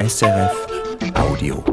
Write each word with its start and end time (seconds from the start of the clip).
SRF 0.00 0.66
Audio. 1.14 1.64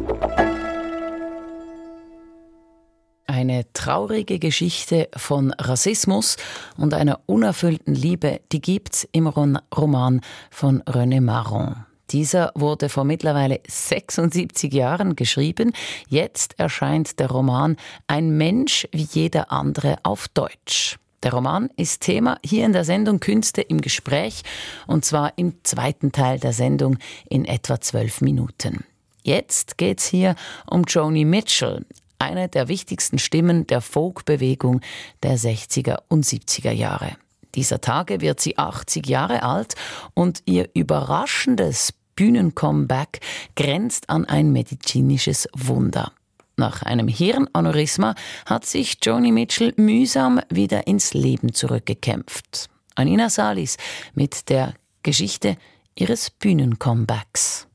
Eine 3.28 3.71
traurige 3.74 4.40
Geschichte 4.40 5.10
von 5.15 5.51
Rassismus 5.51 6.38
und 6.76 6.96
einer 6.96 7.19
unerfüllten 7.28 7.94
Liebe, 7.94 8.42
die 8.51 8.62
gibt's 8.62 9.08
im 9.12 9.28
Roman 9.28 10.22
von 10.49 10.81
René 10.83 11.22
Marron. 11.22 11.85
Dieser 12.10 12.51
wurde 12.56 12.90
vor 12.90 13.03
mittlerweile 13.03 13.60
76 13.67 14.73
Jahren 14.73 15.15
geschrieben. 15.15 15.71
Jetzt 16.07 16.59
erscheint 16.59 17.20
der 17.20 17.30
Roman 17.30 17.77
Ein 18.07 18.38
Mensch 18.38 18.88
wie 18.91 19.07
jeder 19.12 19.52
andere 19.52 19.98
auf 20.02 20.27
Deutsch. 20.30 20.98
Der 21.23 21.34
Roman 21.34 21.70
ist 21.76 22.02
Thema 22.02 22.38
hier 22.45 22.66
in 22.66 22.73
der 22.73 22.84
Sendung 22.84 23.20
Künste 23.20 23.62
im 23.62 23.82
Gespräch 23.82 24.44
und 24.88 25.05
zwar 25.05 25.38
im 25.38 25.55
zweiten 25.64 26.12
Teil 26.12 26.40
der 26.40 26.54
Sendung 26.54 26.98
in 27.30 27.46
etwa 27.46 27.80
zwölf 27.82 28.22
Minuten. 28.22 28.84
Jetzt 29.23 29.78
geht's 29.78 30.06
hier 30.06 30.36
um 30.70 30.84
Joni 30.84 31.26
Mitchell, 31.26 31.86
eine 32.20 32.48
der 32.48 32.68
wichtigsten 32.68 33.18
Stimmen 33.18 33.66
der 33.68 33.82
Folkbewegung 33.82 34.82
der 35.23 35.38
60er 35.38 35.98
und 36.09 36.26
70er 36.26 36.72
Jahre. 36.72 37.18
Dieser 37.56 37.82
Tage 37.82 38.22
wird 38.22 38.40
sie 38.40 38.58
80 38.58 39.08
Jahre 39.08 39.44
alt 39.44 39.76
und 40.14 40.44
ihr 40.45 40.70
überraschendes 40.73 41.94
Bühnencomeback 42.16 43.20
grenzt 43.56 44.09
an 44.09 44.26
ein 44.26 44.52
medizinisches 44.52 45.48
Wunder. 45.54 46.12
Nach 46.58 46.84
einem 46.84 47.09
Hirnaneurysma 47.09 48.16
hat 48.45 48.66
sich 48.66 48.98
Joni 49.04 49.32
Mitchell 49.32 49.73
mühsam 49.76 50.40
wieder 50.50 50.88
ins 50.88 51.14
Leben 51.14 51.54
zurückgekämpft. 51.54 52.70
Anina 52.95 53.30
Salis 53.30 53.78
mit 54.14 54.50
der 54.50 54.73
Geschichte 55.04 55.58
ihres 55.95 56.30
Bühnencomebacks. 56.30 57.68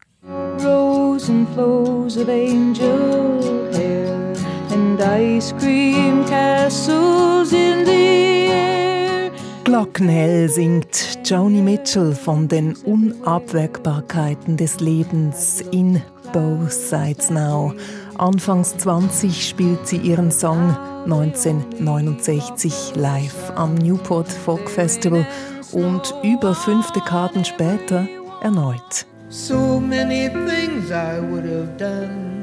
Rose 0.64 1.30
and 1.30 1.48
flows 1.54 2.16
of 2.16 2.28
angel 2.28 3.70
hair 3.72 4.34
and 4.70 5.00
ice 5.00 5.52
cream 5.58 6.24
castles 6.26 7.52
in 7.52 7.84
the 7.84 8.52
air. 8.52 9.30
Glockenhell 9.64 10.48
singt 10.48 11.18
Joni 11.24 11.60
Mitchell 11.60 12.14
von 12.14 12.48
den 12.48 12.74
Unabwägbarkeiten 12.76 14.56
des 14.56 14.80
Lebens 14.80 15.60
in 15.70 16.02
Both 16.32 16.72
Sides 16.72 17.30
Now. 17.30 17.74
Anfangs 18.20 18.76
20 18.76 19.48
spielt 19.48 19.88
sie 19.88 19.96
ihren 19.96 20.30
Song 20.30 20.76
1969 21.04 22.92
live 22.94 23.50
am 23.56 23.76
Newport 23.76 24.28
Folk 24.28 24.68
Festival 24.68 25.26
und 25.72 26.14
über 26.22 26.54
fünf 26.54 26.90
Dekaden 26.90 27.46
später 27.46 28.06
erneut. 28.42 29.06
So 29.30 29.80
many 29.80 30.28
things 30.28 30.90
I 30.90 31.18
would 31.30 31.46
have 31.46 31.78
done 31.78 32.36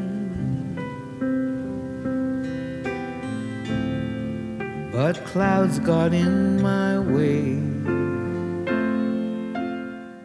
But 4.91 5.23
clouds 5.31 5.79
got 5.83 6.11
in 6.11 6.59
my 6.59 6.97
way 6.97 7.55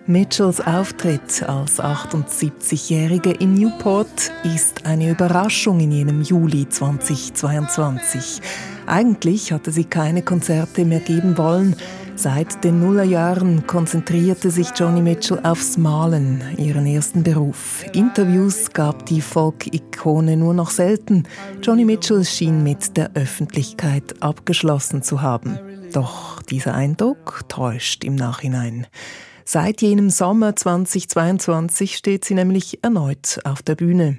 Mitchells 0.06 0.61
Auftritt 0.61 1.45
als 1.45 1.78
78-Jährige 1.78 3.31
in 3.31 3.55
Newport 3.55 4.33
ist 4.42 4.84
eine 4.84 5.11
Überraschung 5.11 5.78
in 5.78 5.92
jenem 5.92 6.22
Juli 6.22 6.69
2022. 6.69 8.41
Eigentlich 8.86 9.53
hatte 9.53 9.70
sie 9.70 9.84
keine 9.84 10.23
Konzerte 10.23 10.84
mehr 10.84 10.98
geben 10.98 11.39
wollen. 11.39 11.77
Seit 12.17 12.64
den 12.64 12.80
Nullerjahren 12.80 13.69
konzentrierte 13.69 14.50
sich 14.50 14.70
Joni 14.75 15.03
Mitchell 15.03 15.39
aufs 15.45 15.78
Malen, 15.78 16.42
ihren 16.58 16.86
ersten 16.86 17.23
Beruf. 17.23 17.84
Interviews 17.92 18.73
gab 18.73 19.06
die 19.06 19.20
Folk-Ikone 19.20 20.36
nur 20.36 20.53
noch 20.53 20.70
selten. 20.70 21.23
Joni 21.62 21.84
Mitchell 21.84 22.25
schien 22.25 22.64
mit 22.64 22.96
der 22.96 23.12
Öffentlichkeit 23.14 24.20
abgeschlossen 24.20 25.05
zu 25.05 25.23
haben. 25.23 25.61
Doch 25.92 26.42
dieser 26.42 26.74
Eindruck 26.74 27.45
täuscht 27.48 28.02
im 28.02 28.17
Nachhinein. 28.17 28.89
Seit 29.45 29.83
jenem 29.83 30.11
Sommer 30.11 30.55
2022 30.57 31.97
steht 31.97 32.25
sie 32.25 32.35
nämlich 32.35 32.83
erneut 32.83 33.41
auf 33.45 33.63
der 33.63 33.75
Bühne. 33.75 34.19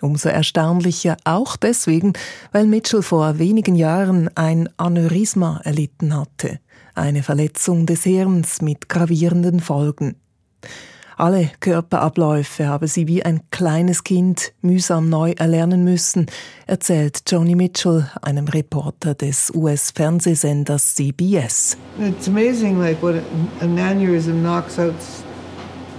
Umso 0.00 0.28
erstaunlicher 0.28 1.16
auch 1.24 1.56
deswegen, 1.56 2.12
weil 2.52 2.66
Mitchell 2.66 3.02
vor 3.02 3.38
wenigen 3.38 3.76
Jahren 3.76 4.28
ein 4.36 4.68
Aneurysma 4.76 5.60
erlitten 5.64 6.16
hatte, 6.16 6.58
eine 6.94 7.22
Verletzung 7.22 7.86
des 7.86 8.02
Hirns 8.02 8.60
mit 8.60 8.88
gravierenden 8.88 9.60
Folgen. 9.60 10.16
Alle 11.16 11.50
Körperabläufe 11.60 12.66
habe 12.66 12.88
sie 12.88 13.06
wie 13.06 13.24
ein 13.24 13.40
kleines 13.50 14.02
Kind 14.02 14.52
mühsam 14.62 15.08
neu 15.08 15.32
erlernen 15.36 15.84
müssen, 15.84 16.26
erzählt 16.66 17.22
Joni 17.30 17.54
Mitchell 17.54 18.08
einem 18.22 18.48
Reporter 18.48 19.14
des 19.14 19.52
US-Fernsehsenders 19.54 20.96
CBS. 20.96 21.76
It's 22.00 22.26
amazing 22.26 22.80
like 22.80 23.00
what 23.02 23.14
an 23.60 23.78
aneurysm 23.78 24.42
knocks 24.42 24.78
out 24.78 24.94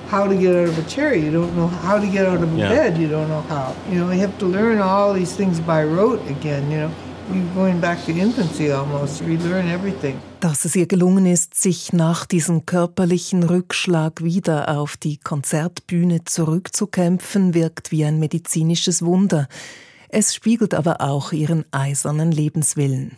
how 0.09 0.27
to 0.27 0.35
get 0.35 0.55
out 0.55 0.67
of 0.67 0.77
a 0.77 0.89
chair. 0.89 1.15
You 1.15 1.31
don't 1.31 1.55
know 1.55 1.67
how 1.67 1.99
to 1.99 2.07
get 2.07 2.25
out 2.25 2.41
of 2.41 2.53
a 2.53 2.57
yeah. 2.57 2.69
bed. 2.69 2.97
You 2.97 3.07
don't 3.07 3.29
know 3.29 3.41
how. 3.41 3.73
You 3.89 3.99
know, 3.99 4.11
you 4.11 4.19
have 4.19 4.37
to 4.39 4.45
learn 4.45 4.79
all 4.79 5.13
these 5.13 5.33
things 5.35 5.59
by 5.59 5.83
rote 5.83 6.21
again, 6.27 6.69
you 6.69 6.77
know. 6.77 6.91
Dass 10.39 10.65
es 10.65 10.75
ihr 10.75 10.85
gelungen 10.85 11.25
ist, 11.25 11.59
sich 11.59 11.93
nach 11.93 12.25
diesem 12.25 12.65
körperlichen 12.65 13.43
Rückschlag 13.43 14.23
wieder 14.23 14.77
auf 14.77 14.97
die 14.97 15.17
Konzertbühne 15.17 16.25
zurückzukämpfen, 16.25 17.53
wirkt 17.53 17.91
wie 17.91 18.05
ein 18.05 18.19
medizinisches 18.19 19.03
Wunder. 19.03 19.47
Es 20.09 20.35
spiegelt 20.35 20.73
aber 20.73 21.01
auch 21.01 21.31
ihren 21.31 21.65
eisernen 21.71 22.31
Lebenswillen. 22.31 23.15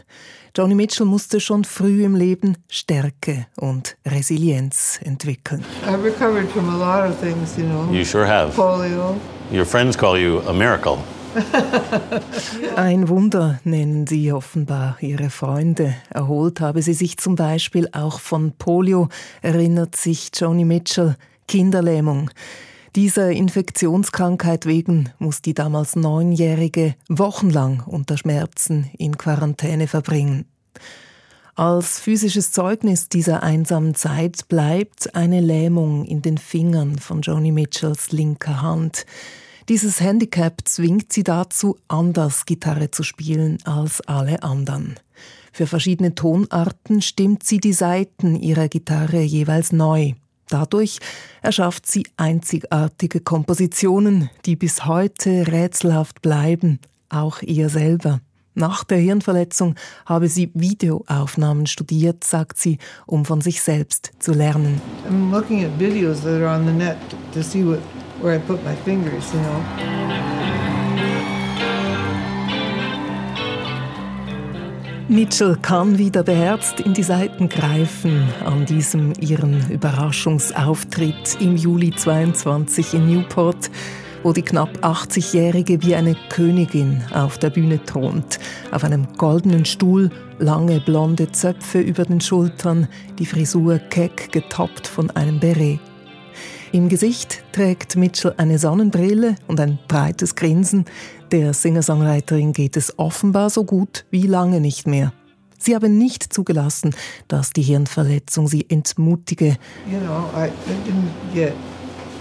Joni 0.56 0.74
Mitchell 0.74 1.06
musste 1.06 1.40
schon 1.40 1.66
früh 1.66 2.04
im 2.04 2.16
Leben 2.16 2.58
Stärke 2.68 3.46
und 3.58 3.98
Resilienz 4.06 5.00
entwickeln. 5.04 5.64
I've 5.86 6.04
recovered 6.04 6.50
from 6.50 6.70
a 6.70 6.78
lot 6.78 7.08
of 7.08 7.20
things, 7.20 7.56
you 7.58 7.66
know. 7.66 7.92
You 7.92 8.04
sure 8.04 8.26
have. 8.26 8.56
Polio. 8.56 9.16
Your 9.52 9.66
friends 9.66 9.96
call 9.96 10.18
you 10.18 10.42
a 10.48 10.54
miracle. 10.54 10.98
Ein 12.76 13.10
Wunder 13.10 13.60
nennen 13.64 14.08
sie 14.08 14.32
offenbar 14.32 14.98
ihre 15.02 15.30
Freunde. 15.30 15.96
Erholt 16.10 16.62
habe 16.62 16.82
sie 16.82 16.94
sich 16.94 17.18
zum 17.18 17.36
Beispiel 17.36 17.90
auch 17.92 18.20
von 18.20 18.54
Polio, 18.58 19.10
erinnert 19.42 19.96
sich 19.96 20.32
Joni 20.36 20.66
Mitchell, 20.66 21.16
Kinderlähmung. 21.48 22.30
Dieser 22.96 23.32
Infektionskrankheit 23.32 24.66
wegen 24.66 25.10
muss 25.20 25.42
die 25.42 25.54
damals 25.54 25.96
Neunjährige 25.96 26.96
wochenlang 27.10 27.84
unter 27.86 28.18
Schmerzen 28.18 28.90
in 28.98 29.18
Quarantäne 29.18 29.88
verbringen. 29.88 30.46
Als 31.56 32.00
physisches 32.00 32.52
Zeugnis 32.52 33.10
dieser 33.10 33.42
einsamen 33.42 33.96
Zeit 33.96 34.48
bleibt 34.48 35.16
eine 35.16 35.42
Lähmung 35.42 36.06
in 36.06 36.22
den 36.22 36.38
Fingern 36.38 37.00
von 37.00 37.22
Joni 37.22 37.52
Mitchells 37.52 38.12
linker 38.12 38.62
Hand. 38.62 39.06
Dieses 39.70 40.00
Handicap 40.00 40.62
zwingt 40.64 41.12
sie 41.12 41.24
dazu, 41.24 41.78
anders 41.90 42.46
Gitarre 42.46 42.90
zu 42.90 43.04
spielen 43.04 43.58
als 43.66 44.00
alle 44.08 44.42
anderen. 44.42 44.96
Für 45.52 45.68
verschiedene 45.68 46.16
Tonarten 46.16 47.02
stimmt 47.02 47.44
sie 47.44 47.60
die 47.60 47.74
Saiten 47.74 48.38
ihrer 48.38 48.70
Gitarre 48.70 49.20
jeweils 49.20 49.74
neu. 49.74 50.14
Dadurch 50.48 51.00
erschafft 51.42 51.86
sie 51.86 52.08
einzigartige 52.16 53.20
Kompositionen, 53.20 54.30
die 54.46 54.56
bis 54.56 54.86
heute 54.86 55.48
rätselhaft 55.48 56.22
bleiben, 56.22 56.80
auch 57.10 57.42
ihr 57.42 57.68
selber. 57.68 58.22
Nach 58.56 58.86
der 58.86 59.00
Hirnverletzung 59.00 59.76
habe 60.06 60.30
sie 60.30 60.50
Videoaufnahmen 60.54 61.68
studiert, 61.68 62.24
sagt 62.24 62.58
sie, 62.58 62.78
um 63.06 63.26
von 63.26 63.42
sich 63.42 63.62
selbst 63.62 64.12
zu 64.20 64.32
lernen. 64.32 64.82
I'm 65.10 65.30
looking 65.30 65.66
at 65.66 65.78
videos 65.78 66.22
that 66.22 66.42
are 66.42 66.58
on 66.58 66.66
the 66.66 66.72
net 66.72 66.98
to 67.34 67.44
see 67.44 67.66
what 67.66 67.80
where 68.22 68.36
I 68.36 68.40
put 68.40 68.64
my 68.64 68.76
fingers, 68.76 69.34
you 69.34 69.40
know. 69.40 69.64
Mitchell 75.10 75.58
kann 75.62 75.98
wieder 75.98 76.22
beherzt 76.22 76.82
in 76.82 76.94
die 76.94 77.04
Seiten 77.04 77.48
greifen 77.48 78.28
an 78.46 78.66
diesem 78.66 79.14
ihren 79.22 79.72
Überraschungsauftritt 79.72 81.38
im 81.40 81.56
Juli 81.56 81.92
22 81.96 82.94
in 82.94 83.08
Newport, 83.08 83.72
wo 84.24 84.34
die 84.34 84.42
knapp 84.42 84.70
80-Jährige 84.82 85.82
wie 85.82 85.96
eine 85.96 86.18
Königin 86.28 87.02
auf 87.14 87.38
der 87.38 87.52
Bühne 87.52 87.82
thront, 87.86 88.38
auf 88.72 88.84
einem 88.84 89.08
goldenen 89.16 89.64
Stuhl, 89.64 90.10
lange 90.40 90.82
blonde 90.82 91.32
Zöpfe 91.32 91.80
über 91.80 92.04
den 92.04 92.20
Schultern, 92.20 92.90
die 93.18 93.26
Frisur 93.26 93.80
keck 93.80 94.34
getoppt 94.34 94.88
von 94.88 95.10
einem 95.12 95.40
Beret. 95.40 95.80
Im 96.78 96.90
Gesicht 96.90 97.42
trägt 97.54 97.96
Mitchell 97.96 98.36
eine 98.38 98.60
Sonnenbrille 98.60 99.34
und 99.48 99.60
ein 99.60 99.80
breites 99.88 100.36
Grinsen. 100.36 100.86
Der 101.32 101.56
Singer-Songwriterin 101.56 102.54
geht 102.54 102.78
es 102.78 103.00
offenbar 103.00 103.50
so 103.50 103.64
gut 103.64 104.06
wie 104.12 104.28
lange 104.28 104.62
nicht 104.62 104.86
mehr. 104.86 105.12
Sie 105.58 105.74
haben 105.74 105.98
nicht 105.98 106.32
zugelassen, 106.32 106.94
dass 107.30 107.50
die 107.50 107.64
Hirnverletzung 107.64 108.48
sie 108.48 108.68
entmutige. 108.70 109.58
You 109.92 109.98
know, 110.02 110.30
I 110.36 110.52
didn't 110.70 111.34
get 111.34 111.54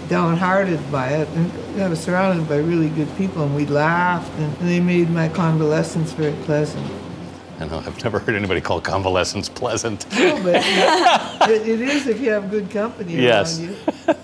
downhearted 0.09 0.79
by 0.91 1.21
it. 1.21 1.27
And 1.35 1.51
I 1.79 1.87
was 1.87 2.03
surrounded 2.03 2.47
by 2.49 2.55
really 2.55 2.89
good 2.89 3.15
people, 3.15 3.43
and 3.43 3.55
we 3.55 3.71
laughed, 3.71 4.31
and 4.39 4.67
they 4.67 4.79
made 4.79 5.11
my 5.11 5.29
convalescence 5.29 6.13
very 6.17 6.33
pleasant. 6.47 6.83
I 7.59 7.65
know, 7.65 7.77
I've 7.85 8.03
never 8.03 8.17
heard 8.17 8.35
anybody 8.35 8.61
call 8.61 8.81
convalescence 8.81 9.49
pleasant. 9.49 10.07
No, 10.17 10.39
but 10.41 10.55
it, 11.47 11.67
it 11.67 11.79
is 11.79 12.07
if 12.07 12.19
you 12.19 12.31
have 12.31 12.49
good 12.49 12.71
company 12.71 13.21
Yes. 13.21 13.59
around 13.59 13.69
you. 13.69 13.75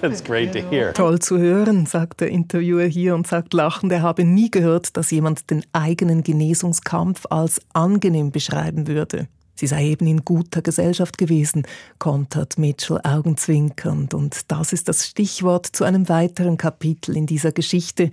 It's 0.01 0.23
great 0.23 0.53
to 0.53 0.59
hear. 0.69 0.93
Toll 0.93 1.19
zu 1.19 1.37
hören, 1.37 1.85
sagt 1.85 2.21
der 2.21 2.29
Interviewer 2.29 2.85
hier 2.85 3.15
und 3.15 3.27
sagt 3.27 3.53
lachend, 3.53 3.91
er 3.91 4.01
habe 4.01 4.23
nie 4.23 4.49
gehört, 4.49 4.95
dass 4.97 5.11
jemand 5.11 5.49
den 5.49 5.65
eigenen 5.73 6.23
Genesungskampf 6.23 7.25
als 7.29 7.61
angenehm 7.73 8.31
beschreiben 8.31 8.87
würde. 8.87 9.27
Sie 9.55 9.67
sei 9.67 9.85
eben 9.85 10.07
in 10.07 10.25
guter 10.25 10.61
Gesellschaft 10.61 11.17
gewesen, 11.17 11.63
kontert 11.99 12.57
Mitchell 12.57 12.99
augenzwinkernd. 13.03 14.13
Und 14.13 14.51
das 14.51 14.73
ist 14.73 14.87
das 14.89 15.05
Stichwort 15.05 15.67
zu 15.67 15.83
einem 15.83 16.09
weiteren 16.09 16.57
Kapitel 16.57 17.15
in 17.15 17.27
dieser 17.27 17.51
Geschichte, 17.51 18.09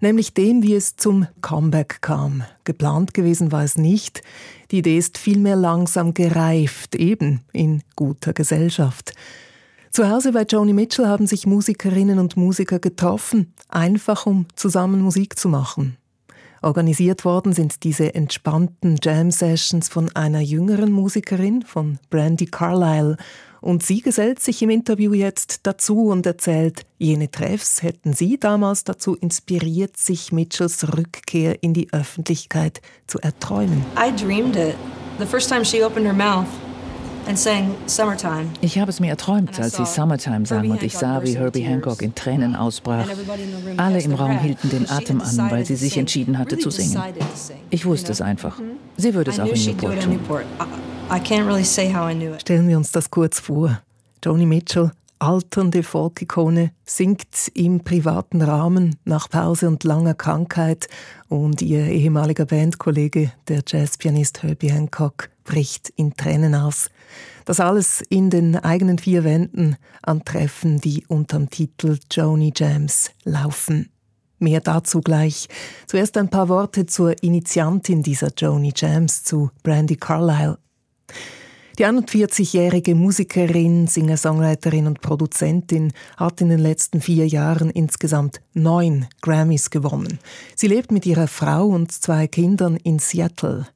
nämlich 0.00 0.34
dem, 0.34 0.62
wie 0.62 0.74
es 0.74 0.96
zum 0.96 1.28
Comeback 1.42 1.98
kam. 2.00 2.42
Geplant 2.64 3.14
gewesen 3.14 3.52
war 3.52 3.62
es 3.62 3.76
nicht. 3.76 4.22
Die 4.72 4.78
Idee 4.78 4.98
ist 4.98 5.16
vielmehr 5.16 5.56
langsam 5.56 6.12
gereift, 6.12 6.96
eben 6.96 7.42
in 7.52 7.82
guter 7.94 8.32
Gesellschaft. 8.32 9.14
Zu 9.92 10.08
Hause 10.08 10.30
bei 10.30 10.42
Joni 10.42 10.72
Mitchell 10.72 11.08
haben 11.08 11.26
sich 11.26 11.48
Musikerinnen 11.48 12.20
und 12.20 12.36
Musiker 12.36 12.78
getroffen, 12.78 13.52
einfach 13.68 14.24
um 14.24 14.46
zusammen 14.54 15.00
Musik 15.00 15.36
zu 15.36 15.48
machen. 15.48 15.96
Organisiert 16.62 17.24
worden 17.24 17.52
sind 17.52 17.82
diese 17.82 18.14
entspannten 18.14 18.98
Jam-Sessions 19.02 19.88
von 19.88 20.14
einer 20.14 20.40
jüngeren 20.40 20.92
Musikerin, 20.92 21.62
von 21.62 21.98
Brandy 22.08 22.46
Carlile. 22.46 23.16
Und 23.60 23.82
sie 23.82 24.00
gesellt 24.00 24.38
sich 24.40 24.62
im 24.62 24.70
Interview 24.70 25.12
jetzt 25.12 25.66
dazu 25.66 26.06
und 26.06 26.24
erzählt, 26.24 26.86
jene 26.98 27.28
Treffs 27.28 27.82
hätten 27.82 28.12
sie 28.12 28.38
damals 28.38 28.84
dazu 28.84 29.16
inspiriert, 29.16 29.96
sich 29.96 30.30
Mitchells 30.30 30.96
Rückkehr 30.96 31.62
in 31.64 31.74
die 31.74 31.92
Öffentlichkeit 31.92 32.80
zu 33.08 33.18
erträumen. 33.18 33.84
I 33.98 34.14
dreamed 34.14 34.54
it. 34.54 34.76
The 35.18 35.26
first 35.26 35.48
time 35.48 35.64
she 35.64 35.84
opened 35.84 36.06
her 36.06 36.14
mouth. 36.14 36.46
Ich 38.60 38.78
habe 38.78 38.90
es 38.90 39.00
mir 39.00 39.10
erträumt, 39.10 39.58
als 39.60 39.76
sie 39.76 39.86
Summertime 39.86 40.46
sang 40.46 40.70
und 40.70 40.82
ich 40.82 40.96
sah, 40.96 41.22
wie 41.22 41.36
Herbie 41.36 41.62
Hancock 41.62 42.02
in 42.02 42.14
Tränen 42.14 42.56
ausbrach. 42.56 43.06
Alle 43.76 44.02
im 44.02 44.14
Raum 44.14 44.38
hielten 44.38 44.70
den 44.70 44.90
Atem 44.90 45.20
an, 45.20 45.50
weil 45.50 45.64
sie 45.64 45.76
sich 45.76 45.96
entschieden 45.96 46.38
hatte 46.38 46.58
zu 46.58 46.70
singen. 46.70 47.00
Ich 47.70 47.86
wusste 47.86 48.12
es 48.12 48.20
einfach. 48.20 48.60
Sie 48.96 49.14
würde 49.14 49.30
es 49.30 49.40
auch 49.40 49.46
in 49.46 49.64
Newport 49.64 50.02
tun. 50.02 50.20
Stellen 52.38 52.68
wir 52.68 52.76
uns 52.76 52.92
das 52.92 53.10
kurz 53.10 53.40
vor. 53.40 53.80
Joni 54.24 54.46
Mitchell, 54.46 54.92
alternde 55.18 55.82
Folkikone, 55.82 56.72
singt 56.84 57.50
im 57.54 57.80
privaten 57.80 58.42
Rahmen 58.42 58.96
nach 59.04 59.28
Pause 59.28 59.68
und 59.68 59.84
langer 59.84 60.14
Krankheit 60.14 60.88
und 61.28 61.62
ihr 61.62 61.86
ehemaliger 61.86 62.46
Bandkollege, 62.46 63.32
der 63.48 63.62
Jazzpianist 63.66 64.42
Herbie 64.42 64.70
Hancock, 64.70 65.30
bricht 65.44 65.90
in 65.96 66.14
Tränen 66.14 66.54
aus. 66.54 66.90
Das 67.50 67.58
alles 67.58 68.00
in 68.08 68.30
den 68.30 68.54
eigenen 68.54 68.98
vier 68.98 69.24
Wänden 69.24 69.74
an 70.02 70.24
Treffen, 70.24 70.80
die 70.80 71.04
unterm 71.08 71.50
Titel 71.50 71.98
Joni 72.08 72.52
Jams 72.54 73.10
laufen. 73.24 73.90
Mehr 74.38 74.60
dazu 74.60 75.00
gleich. 75.00 75.48
Zuerst 75.88 76.16
ein 76.16 76.28
paar 76.28 76.48
Worte 76.48 76.86
zur 76.86 77.20
Initiantin 77.24 78.04
dieser 78.04 78.28
Joni 78.38 78.72
Jams, 78.76 79.24
zu 79.24 79.50
Brandy 79.64 79.96
Carlile. 79.96 80.58
Die 81.76 81.84
41-jährige 81.84 82.94
Musikerin, 82.94 83.88
Singer-Songwriterin 83.88 84.86
und 84.86 85.00
Produzentin 85.00 85.92
hat 86.16 86.40
in 86.40 86.50
den 86.50 86.60
letzten 86.60 87.00
vier 87.00 87.26
Jahren 87.26 87.70
insgesamt 87.70 88.40
neun 88.54 89.08
Grammys 89.22 89.70
gewonnen. 89.70 90.20
Sie 90.54 90.68
lebt 90.68 90.92
mit 90.92 91.04
ihrer 91.04 91.26
Frau 91.26 91.66
und 91.66 91.90
zwei 91.90 92.28
Kindern 92.28 92.76
in 92.76 93.00
Seattle. 93.00 93.66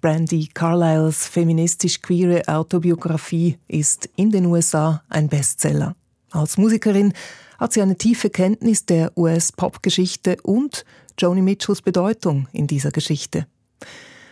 Brandy 0.00 0.48
Carliles 0.52 1.26
feministisch-queere 1.26 2.48
Autobiografie 2.48 3.58
ist 3.68 4.08
in 4.16 4.30
den 4.30 4.46
USA 4.46 5.02
ein 5.08 5.28
Bestseller. 5.28 5.94
Als 6.30 6.56
Musikerin 6.56 7.12
hat 7.58 7.72
sie 7.72 7.82
eine 7.82 7.96
tiefe 7.96 8.30
Kenntnis 8.30 8.86
der 8.86 9.16
US-Pop-Geschichte 9.16 10.38
und 10.42 10.84
Joni 11.18 11.42
Mitchells 11.42 11.82
Bedeutung 11.82 12.48
in 12.52 12.66
dieser 12.66 12.90
Geschichte. 12.90 13.46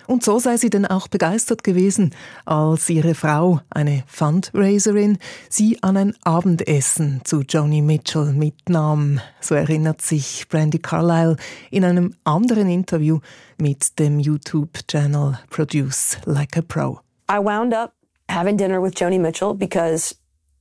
Und 0.09 0.25
so 0.25 0.39
sei 0.39 0.57
sie 0.57 0.71
denn 0.71 0.87
auch 0.87 1.07
begeistert 1.07 1.63
gewesen, 1.63 2.15
als 2.47 2.89
ihre 2.89 3.15
Frau, 3.15 3.61
eine 3.69 4.05
Fundraiserin, 4.07 5.19
sie 5.51 5.83
an 5.83 5.99
ein 5.99 6.15
Abendessen 6.25 7.21
zu 7.25 7.43
Joni 7.43 7.83
Mitchell 7.83 8.33
mitnahm. 8.33 9.21
So 9.43 9.55
erinnert 9.55 10.01
sich 10.01 10.49
Brandy 10.49 10.79
Carlile 10.79 11.37
in 11.71 11.85
einem 11.85 12.15
anderen 12.25 12.71
Interview 12.71 13.19
mit 13.59 13.99
dem 13.99 14.19
YouTube-Channel 14.19 15.41
Produce 15.51 16.17
Like 16.25 16.57
a 16.57 16.63
Pro. 16.63 17.01
I 17.31 17.39
wound 17.39 17.75
up 17.75 17.93
having 18.31 18.57
dinner 18.57 18.81
with 18.83 18.95
Joni 18.95 19.19
Mitchell 19.19 19.53
because, 19.53 20.17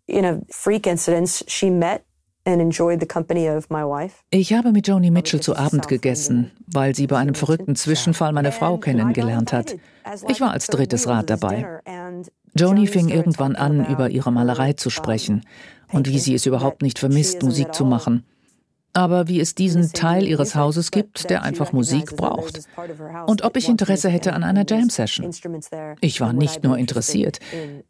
in 0.07 0.25
a 0.25 0.41
freak 0.51 0.85
incident, 0.85 1.45
she 1.47 1.69
met 1.69 2.03
Ich 4.29 4.53
habe 4.53 4.71
mit 4.71 4.87
Joni 4.87 5.11
Mitchell 5.11 5.41
zu 5.41 5.57
Abend 5.57 5.89
gegessen, 5.89 6.51
weil 6.65 6.95
sie 6.95 7.05
bei 7.05 7.17
einem 7.17 7.35
verrückten 7.35 7.75
Zwischenfall 7.75 8.31
meine 8.31 8.53
Frau 8.53 8.77
kennengelernt 8.77 9.51
hat. 9.51 9.75
Ich 10.29 10.39
war 10.39 10.51
als 10.51 10.67
drittes 10.67 11.07
Rad 11.07 11.29
dabei. 11.29 11.81
Joni 12.55 12.87
fing 12.87 13.09
irgendwann 13.09 13.57
an, 13.57 13.85
über 13.85 14.09
ihre 14.09 14.31
Malerei 14.31 14.71
zu 14.73 14.89
sprechen 14.89 15.45
und 15.91 16.07
wie 16.07 16.19
sie 16.19 16.35
es 16.35 16.45
überhaupt 16.45 16.83
nicht 16.83 16.99
vermisst, 16.99 17.43
Musik 17.43 17.73
zu 17.73 17.83
machen. 17.83 18.23
Aber 18.97 19.27
wie 19.27 19.39
es 19.39 19.53
diesen 19.53 19.91
Teil 19.91 20.25
ihres 20.25 20.55
Hauses 20.55 20.89
gibt, 20.89 21.29
der 21.29 21.43
einfach 21.43 21.71
Musik 21.71 22.15
braucht. 22.15 22.61
Und 23.27 23.43
ob 23.43 23.55
ich 23.55 23.69
Interesse 23.69 24.09
hätte 24.09 24.33
an 24.33 24.43
einer 24.43 24.65
Jam-Session. 24.67 25.29
Ich 26.01 26.19
war 26.19 26.33
nicht 26.33 26.63
nur 26.63 26.79
interessiert. 26.79 27.39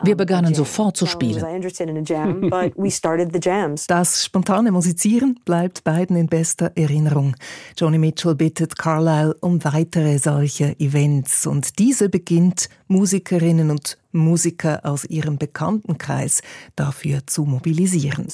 Wir 0.04 0.18
begannen 0.18 0.54
sofort 0.54 0.98
zu 0.98 1.06
spielen. 1.06 1.38
Das 3.88 4.26
spontane 4.26 4.72
Musizieren 4.72 5.40
bleibt 5.46 5.84
beiden 5.86 6.18
in 6.18 6.28
bester 6.28 6.72
Erinnerung. 6.76 7.36
Joni 7.78 8.00
Mitchell 8.00 8.36
bittet 8.36 8.78
Carlyle 8.78 9.34
um 9.40 9.64
weitere 9.64 10.18
solche 10.18 10.78
Events 10.80 11.48
und 11.48 11.80
diese 11.80 12.10
beginnt 12.10 12.68
Musikerinnen 12.88 13.72
und 13.72 13.98
Musiker 14.18 14.82
aus 14.84 15.06
ihrem 15.06 15.38
Bekanntenkreis 15.38 16.42
dafür 16.76 17.26
zu 17.26 17.46
mobilisieren. 17.46 18.28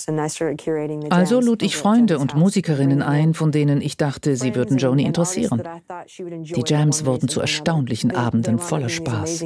Also 1.09 1.39
lud 1.39 1.63
ich 1.63 1.77
Freunde 1.77 2.19
und 2.19 2.35
Musikerinnen 2.35 3.02
ein, 3.02 3.33
von 3.33 3.52
denen 3.52 3.81
ich 3.81 3.97
dachte, 3.97 4.35
sie 4.35 4.56
würden 4.56 4.78
Joni 4.78 5.04
interessieren. 5.04 5.61
Die 6.07 6.63
Jams 6.66 7.06
wurden 7.06 7.28
zu 7.28 7.42
erstaunlichen 7.42 8.16
Abenden 8.16 8.59
voller 8.59 8.90
Spaß. 8.90 9.44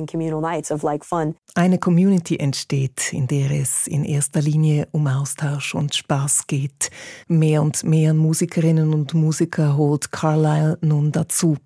Eine 1.56 1.78
Community 1.80 2.38
entsteht, 2.38 3.14
in 3.14 3.28
der 3.28 3.52
es 3.52 3.88
in 3.88 4.04
erster 4.04 4.42
Linie 4.42 4.88
um 4.92 5.08
Austausch 5.08 5.76
und 5.76 5.96
Spaß 5.96 6.48
geht. 6.48 6.90
Mehr 7.28 7.62
und 7.62 7.84
mehr 7.84 8.14
Musikerinnen 8.14 8.94
und 8.94 9.14
Musiker 9.14 9.78
holt 9.78 10.12
Carlyle 10.12 10.78
nun 10.82 11.12
dazu. 11.12 11.58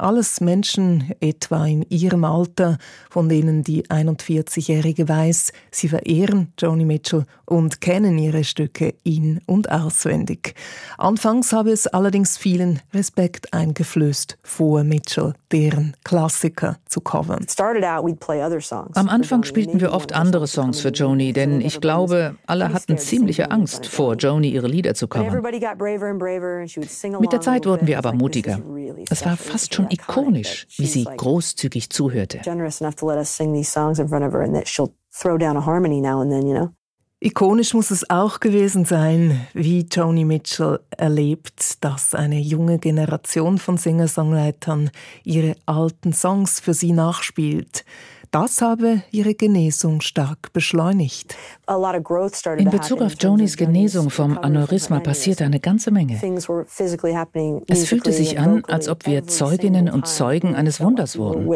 Alles 0.00 0.40
Menschen 0.40 1.12
etwa 1.20 1.66
in 1.66 1.84
ihrem 1.90 2.24
Alter, 2.24 2.78
von 3.10 3.28
denen 3.28 3.62
die 3.64 3.84
41-Jährige 3.84 5.06
weiß, 5.10 5.52
sie 5.70 5.88
verehren 5.88 6.54
Joni 6.58 6.86
Mitchell 6.86 7.26
und 7.44 7.82
kennen 7.82 8.16
ihre 8.16 8.42
Stücke 8.44 8.94
in- 9.02 9.42
und 9.44 9.70
auswendig. 9.70 10.54
Anfangs 10.96 11.52
habe 11.52 11.70
es 11.70 11.86
allerdings 11.86 12.38
vielen 12.38 12.80
Respekt 12.94 13.52
eingeflößt, 13.52 14.38
vor 14.42 14.84
Mitchell 14.84 15.34
deren 15.52 15.94
Klassiker 16.02 16.78
zu 16.86 17.02
covern. 17.02 17.44
Am 18.94 19.08
Anfang 19.08 19.42
spielten 19.42 19.80
wir 19.80 19.92
oft 19.92 20.14
andere 20.14 20.46
Songs 20.46 20.80
für 20.80 20.90
Joni, 20.90 21.34
denn 21.34 21.60
ich 21.60 21.80
glaube, 21.80 22.36
alle 22.46 22.72
hatten 22.72 22.96
ziemliche 22.96 23.50
Angst, 23.50 23.86
vor 23.86 24.14
Joni 24.14 24.48
ihre 24.48 24.68
Lieder 24.68 24.94
zu 24.94 25.08
covern. 25.08 25.42
Mit 27.20 27.32
der 27.32 27.40
Zeit 27.42 27.66
wurden 27.66 27.86
wir 27.86 27.98
aber 27.98 28.14
mutiger. 28.14 28.60
Es 29.10 29.26
war 29.26 29.36
fast 29.36 29.74
schon 29.74 29.89
ikonisch, 29.90 30.66
wie 30.76 30.86
sie 30.86 31.04
großzügig 31.04 31.90
zuhörte. 31.90 32.40
Ikonisch 37.22 37.74
muss 37.74 37.90
es 37.90 38.08
auch 38.08 38.40
gewesen 38.40 38.86
sein, 38.86 39.46
wie 39.52 39.80
Joni 39.80 40.24
Mitchell 40.24 40.80
erlebt, 40.88 41.84
dass 41.84 42.14
eine 42.14 42.40
junge 42.40 42.78
Generation 42.78 43.58
von 43.58 43.76
Singer-Songwritern 43.76 44.90
ihre 45.24 45.54
alten 45.66 46.14
Songs 46.14 46.60
für 46.60 46.72
sie 46.72 46.92
nachspielt. 46.92 47.84
Das 48.30 48.62
habe 48.62 49.02
ihre 49.10 49.34
Genesung 49.34 50.00
stark 50.00 50.52
beschleunigt. 50.52 51.36
In 51.66 52.70
Bezug 52.70 53.00
auf 53.00 53.14
Jonis 53.18 53.56
Genesung 53.56 54.08
vom 54.08 54.38
Aneurysma 54.38 55.00
passierte 55.00 55.44
eine 55.44 55.58
ganze 55.58 55.90
Menge. 55.90 56.14
Es 57.66 57.88
fühlte 57.88 58.12
sich 58.12 58.38
an, 58.38 58.64
als 58.66 58.88
ob 58.88 59.06
wir 59.06 59.26
Zeuginnen 59.26 59.90
und 59.90 60.06
Zeugen 60.06 60.54
eines 60.54 60.80
Wunders 60.80 61.18
wurden. 61.18 61.48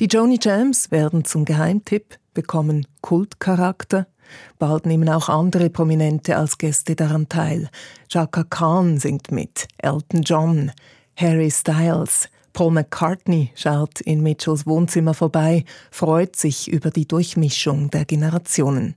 Die 0.00 0.06
Joni 0.06 0.38
Jams 0.42 0.90
werden 0.90 1.24
zum 1.24 1.44
Geheimtipp, 1.44 2.18
bekommen 2.34 2.86
Kultcharakter. 3.00 4.08
Bald 4.58 4.86
nehmen 4.86 5.08
auch 5.08 5.28
andere 5.28 5.70
Prominente 5.70 6.36
als 6.36 6.58
Gäste 6.58 6.96
daran 6.96 7.28
teil. 7.28 7.70
Chaka 8.08 8.42
Khan 8.42 8.98
singt 8.98 9.30
mit, 9.30 9.68
Elton 9.78 10.22
John, 10.22 10.72
Harry 11.14 11.50
Styles, 11.52 12.28
Paul 12.56 12.70
McCartney 12.70 13.50
schaut 13.54 14.00
in 14.00 14.22
Mitchells 14.22 14.66
Wohnzimmer 14.66 15.12
vorbei, 15.12 15.66
freut 15.90 16.36
sich 16.36 16.72
über 16.72 16.90
die 16.90 17.06
Durchmischung 17.06 17.90
der 17.90 18.06
Generationen. 18.06 18.94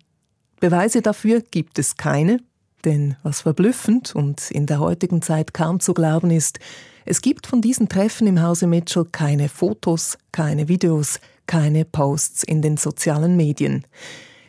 Beweise 0.62 1.02
dafür 1.02 1.42
gibt 1.42 1.78
es 1.78 1.98
keine, 1.98 2.40
denn 2.86 3.18
was 3.22 3.42
verblüffend 3.42 4.16
und 4.16 4.50
in 4.50 4.66
der 4.66 4.80
heutigen 4.80 5.22
Zeit 5.22 5.54
kaum 5.54 5.82
zu 5.82 5.94
glauben 5.94 6.32
ist, 6.32 6.60
es 7.04 7.22
gibt 7.22 7.48
von 7.48 7.60
diesen 7.60 7.90
Treffen 7.90 8.28
im 8.28 8.42
Hause 8.42 8.66
Mitchell 8.66 9.04
keine 9.12 9.50
Fotos, 9.50 10.18
keine 10.32 10.70
Videos, 10.70 11.20
keine 11.46 11.84
Posts 11.84 12.44
in 12.44 12.62
den 12.62 12.78
sozialen 12.78 13.36
Medien. 13.36 13.86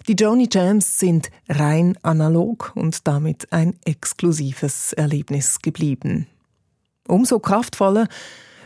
Die 0.06 0.14
Joni 0.14 0.48
Jams 0.48 1.00
sind 1.00 1.32
rein 1.48 1.98
analog 2.02 2.70
und 2.76 3.08
damit 3.08 3.52
ein 3.52 3.74
exklusives 3.84 4.92
Erlebnis 4.92 5.58
geblieben. 5.62 6.28
Umso 7.08 7.40
kraftvoller 7.40 8.06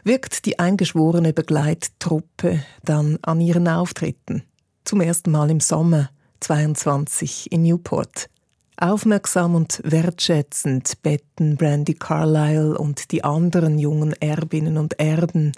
wirkt 0.05 0.45
die 0.45 0.59
eingeschworene 0.59 1.33
Begleittruppe 1.33 2.63
dann 2.85 3.19
an 3.23 3.41
ihren 3.41 3.67
Auftritten. 3.67 4.45
Zum 4.85 5.01
ersten 5.01 5.31
Mal 5.31 5.51
im 5.51 5.61
Sommer 5.61 6.11
22 6.41 7.51
in 7.51 7.63
Newport. 7.63 8.29
Aufmerksam 8.77 9.55
und 9.55 9.81
wertschätzend 9.85 11.01
betten 11.03 11.57
Brandy 11.57 11.95
Carlyle 11.95 12.77
und 12.77 13.13
die 13.13 13.25
anderen 13.25 13.79
jungen 13.79 14.13
Erbinnen 14.21 14.77
und 14.79 14.99
Erben 14.99 15.53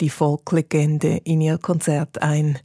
die 0.00 0.10
Folklegende 0.10 1.20
in 1.24 1.40
ihr 1.40 1.58
Konzert 1.58 2.22
ein. 2.22 2.58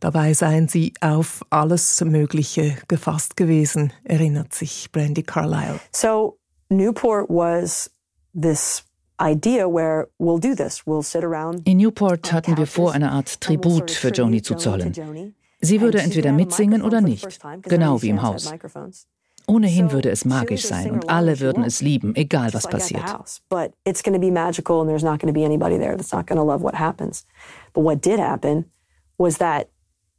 Dabei 0.00 0.34
seien 0.34 0.68
sie 0.68 0.92
auf 1.00 1.44
alles 1.50 2.02
Mögliche 2.02 2.76
gefasst 2.88 3.36
gewesen, 3.36 3.92
erinnert 4.04 4.54
sich 4.54 4.92
Brandy 4.92 5.22
Carlyle. 5.22 5.80
So 5.92 6.38
Newport 6.68 7.28
was 7.28 7.90
this 8.38 8.84
in 9.16 9.40
Newport 11.76 12.32
hatten 12.32 12.56
wir 12.56 12.66
vor, 12.66 12.92
eine 12.92 13.12
Art 13.12 13.40
Tribut 13.40 13.88
für 13.90 14.08
Joni 14.08 14.42
zu 14.42 14.56
zollen. 14.56 15.34
Sie 15.60 15.80
würde 15.80 16.00
entweder 16.00 16.32
mitsingen 16.32 16.82
oder 16.82 17.00
nicht, 17.00 17.38
genau 17.62 18.02
wie 18.02 18.08
im 18.10 18.22
Haus. 18.22 18.52
Ohnehin 19.46 19.92
würde 19.92 20.10
es 20.10 20.24
magisch 20.24 20.66
sein 20.66 20.90
und 20.90 21.10
alle 21.10 21.38
würden 21.40 21.64
es 21.64 21.80
lieben, 21.80 22.16
egal 22.16 22.52
was 22.54 22.66
passiert. 22.66 23.04
Was 29.16 29.38
that 29.38 29.68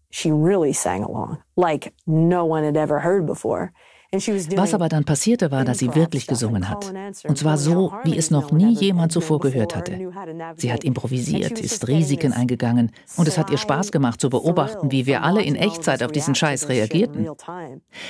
she 0.10 0.32
really 0.32 0.72
sang 0.72 1.04
along, 1.04 1.40
like 1.58 1.92
no 2.08 2.46
one 2.46 2.64
had 2.64 2.78
ever 2.78 3.02
heard 3.02 3.26
before. 3.26 3.74
Was 4.12 4.74
aber 4.74 4.90
dann 4.90 5.04
passierte, 5.04 5.52
war, 5.52 5.66
dass 5.66 5.80
sie 5.80 5.94
wirklich 5.96 6.28
gesungen 6.28 6.70
hat. 6.70 6.94
Und 7.28 7.38
zwar 7.38 7.58
so, 7.58 7.94
wie 8.04 8.18
es 8.18 8.32
noch 8.32 8.52
nie 8.52 8.74
jemand 8.74 9.12
zuvor 9.12 9.40
gehört 9.40 9.76
hatte. 9.76 10.12
Sie 10.56 10.72
hat 10.72 10.84
improvisiert, 10.84 11.60
ist 11.60 11.88
Risiken 11.88 12.34
eingegangen 12.34 12.92
und 13.18 13.28
es 13.28 13.38
hat 13.38 13.50
ihr 13.50 13.58
Spaß 13.58 13.92
gemacht 13.92 14.22
zu 14.22 14.30
beobachten, 14.30 14.92
wie 14.92 15.06
wir 15.06 15.24
alle 15.24 15.42
in 15.42 15.56
Echtzeit 15.56 16.04
auf 16.04 16.12
diesen 16.12 16.36
Scheiß 16.36 16.70
reagierten. 16.70 17.28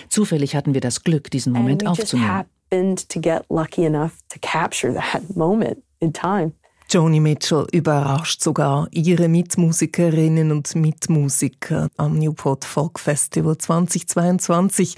Zufällig 0.10 0.56
hatten 0.56 0.74
wir 0.74 0.82
das 0.82 1.04
Glück, 1.04 1.32
diesen 1.32 1.54
Moment 1.54 1.86
aufzunehmen. 1.86 2.46
Joni 6.90 7.20
Mitchell 7.20 7.66
überrascht 7.72 8.42
sogar 8.42 8.88
ihre 8.92 9.28
Mitmusikerinnen 9.28 10.52
und 10.52 10.75
Mitmusiker 10.75 11.90
am 11.98 12.20
Newport 12.20 12.64
Folk 12.64 13.00
Festival 13.00 13.58
2022. 13.58 14.96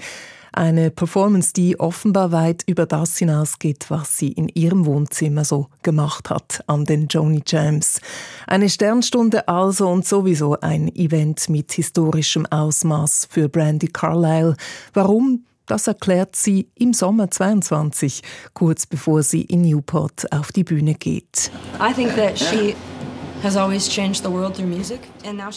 Eine 0.52 0.90
Performance, 0.90 1.52
die 1.52 1.78
offenbar 1.78 2.32
weit 2.32 2.62
über 2.66 2.86
das 2.86 3.18
hinausgeht, 3.18 3.86
was 3.90 4.16
sie 4.18 4.32
in 4.32 4.48
ihrem 4.48 4.86
Wohnzimmer 4.86 5.44
so 5.44 5.68
gemacht 5.82 6.30
hat 6.30 6.62
an 6.66 6.84
den 6.84 7.06
Joni 7.08 7.42
Jams. 7.46 8.00
Eine 8.46 8.68
Sternstunde 8.68 9.48
also 9.48 9.88
und 9.88 10.06
sowieso 10.06 10.58
ein 10.60 10.88
Event 10.94 11.48
mit 11.48 11.72
historischem 11.72 12.46
Ausmaß 12.46 13.28
für 13.30 13.48
Brandy 13.48 13.88
Carlyle. 13.88 14.56
Warum? 14.94 15.44
Das 15.66 15.86
erklärt 15.86 16.34
sie 16.34 16.70
im 16.76 16.94
Sommer 16.94 17.30
22, 17.30 18.22
kurz 18.54 18.86
bevor 18.86 19.22
sie 19.22 19.42
in 19.42 19.60
Newport 19.60 20.32
auf 20.32 20.50
die 20.50 20.64
Bühne 20.64 20.94
geht. 20.94 21.50
I 21.78 21.92
think 21.92 22.16
that 22.16 22.38
she 22.38 22.74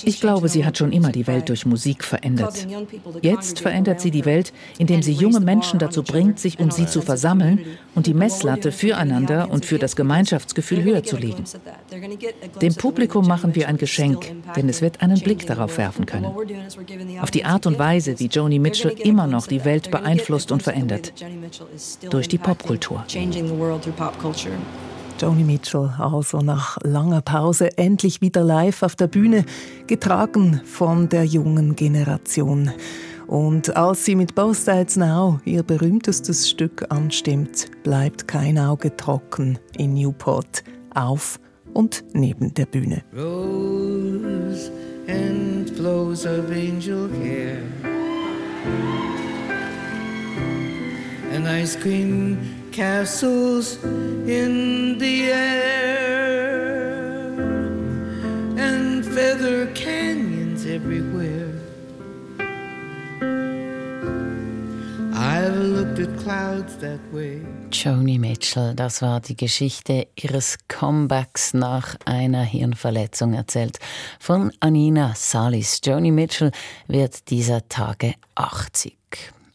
ich 0.03 0.21
glaube, 0.21 0.49
sie 0.49 0.65
hat 0.65 0.77
schon 0.77 0.91
immer 0.91 1.11
die 1.11 1.27
Welt 1.27 1.49
durch 1.49 1.65
Musik 1.65 2.03
verändert. 2.03 2.67
Jetzt 3.21 3.59
verändert 3.59 4.01
sie 4.01 4.11
die 4.11 4.25
Welt, 4.25 4.53
indem 4.77 5.01
sie 5.01 5.13
junge 5.13 5.39
Menschen 5.39 5.79
dazu 5.79 6.03
bringt, 6.03 6.39
sich 6.39 6.59
um 6.59 6.71
sie 6.71 6.85
zu 6.85 7.01
versammeln 7.01 7.65
und 7.95 8.07
die 8.07 8.13
Messlatte 8.13 8.71
füreinander 8.71 9.49
und 9.49 9.65
für 9.65 9.79
das 9.79 9.95
Gemeinschaftsgefühl 9.95 10.83
höher 10.83 11.03
zu 11.03 11.17
legen. 11.17 11.43
Dem 12.61 12.75
Publikum 12.75 13.27
machen 13.27 13.55
wir 13.55 13.67
ein 13.67 13.77
Geschenk, 13.77 14.31
denn 14.55 14.69
es 14.69 14.81
wird 14.81 15.01
einen 15.01 15.19
Blick 15.19 15.45
darauf 15.47 15.77
werfen 15.77 16.05
können. 16.05 16.31
Auf 17.21 17.31
die 17.31 17.45
Art 17.45 17.65
und 17.65 17.79
Weise, 17.79 18.19
wie 18.19 18.27
Joni 18.27 18.59
Mitchell 18.59 18.91
immer 18.91 19.27
noch 19.27 19.47
die 19.47 19.65
Welt 19.65 19.91
beeinflusst 19.91 20.51
und 20.51 20.61
verändert. 20.63 21.13
Durch 22.09 22.27
die 22.27 22.37
Popkultur. 22.37 23.03
Joni 25.21 25.43
Mitchell 25.43 25.93
also 25.99 26.39
nach 26.39 26.79
langer 26.83 27.21
Pause 27.21 27.77
endlich 27.77 28.21
wieder 28.21 28.43
live 28.43 28.81
auf 28.81 28.95
der 28.95 29.05
Bühne, 29.05 29.45
getragen 29.85 30.61
von 30.65 31.09
der 31.09 31.25
jungen 31.25 31.75
Generation. 31.75 32.71
Und 33.27 33.77
als 33.77 34.03
sie 34.03 34.15
mit 34.15 34.33
Both 34.33 34.55
Sides 34.55 34.95
Now 34.95 35.39
ihr 35.45 35.61
berühmtestes 35.61 36.49
Stück 36.49 36.87
anstimmt, 36.89 37.67
bleibt 37.83 38.27
kein 38.27 38.57
Auge 38.57 38.97
trocken 38.97 39.59
in 39.77 39.93
Newport, 39.93 40.63
auf 40.95 41.39
und 41.75 42.03
neben 42.13 42.55
der 42.55 42.65
Bühne. 42.65 43.03
Rose 43.15 44.71
and 45.07 45.69
flows 45.69 46.25
of 46.25 46.49
angel 46.49 47.07
hair 47.21 47.59
and 51.31 51.47
ice 51.47 51.79
cream 51.79 52.39
castles 52.71 53.77
in 53.83 54.97
the 54.97 55.31
air 55.31 56.11
and 58.57 59.05
feather 59.05 59.67
canyons 59.73 60.65
everywhere. 60.65 61.51
I've 65.13 65.55
looked 65.55 65.99
at 65.99 66.17
clouds 66.23 66.77
that 66.77 66.99
way. 67.11 67.41
Joni 67.71 68.17
Mitchell, 68.17 68.73
das 68.73 69.01
war 69.01 69.19
die 69.19 69.35
Geschichte 69.35 70.07
ihres 70.15 70.57
Comebacks 70.67 71.53
nach 71.53 71.95
einer 72.05 72.43
Hirnverletzung 72.43 73.33
erzählt 73.33 73.79
von 74.19 74.51
Anina 74.59 75.13
Salis. 75.15 75.79
Joni 75.83 76.11
Mitchell 76.11 76.51
wird 76.87 77.29
dieser 77.29 77.67
Tage 77.67 78.15
80. 78.35 79.00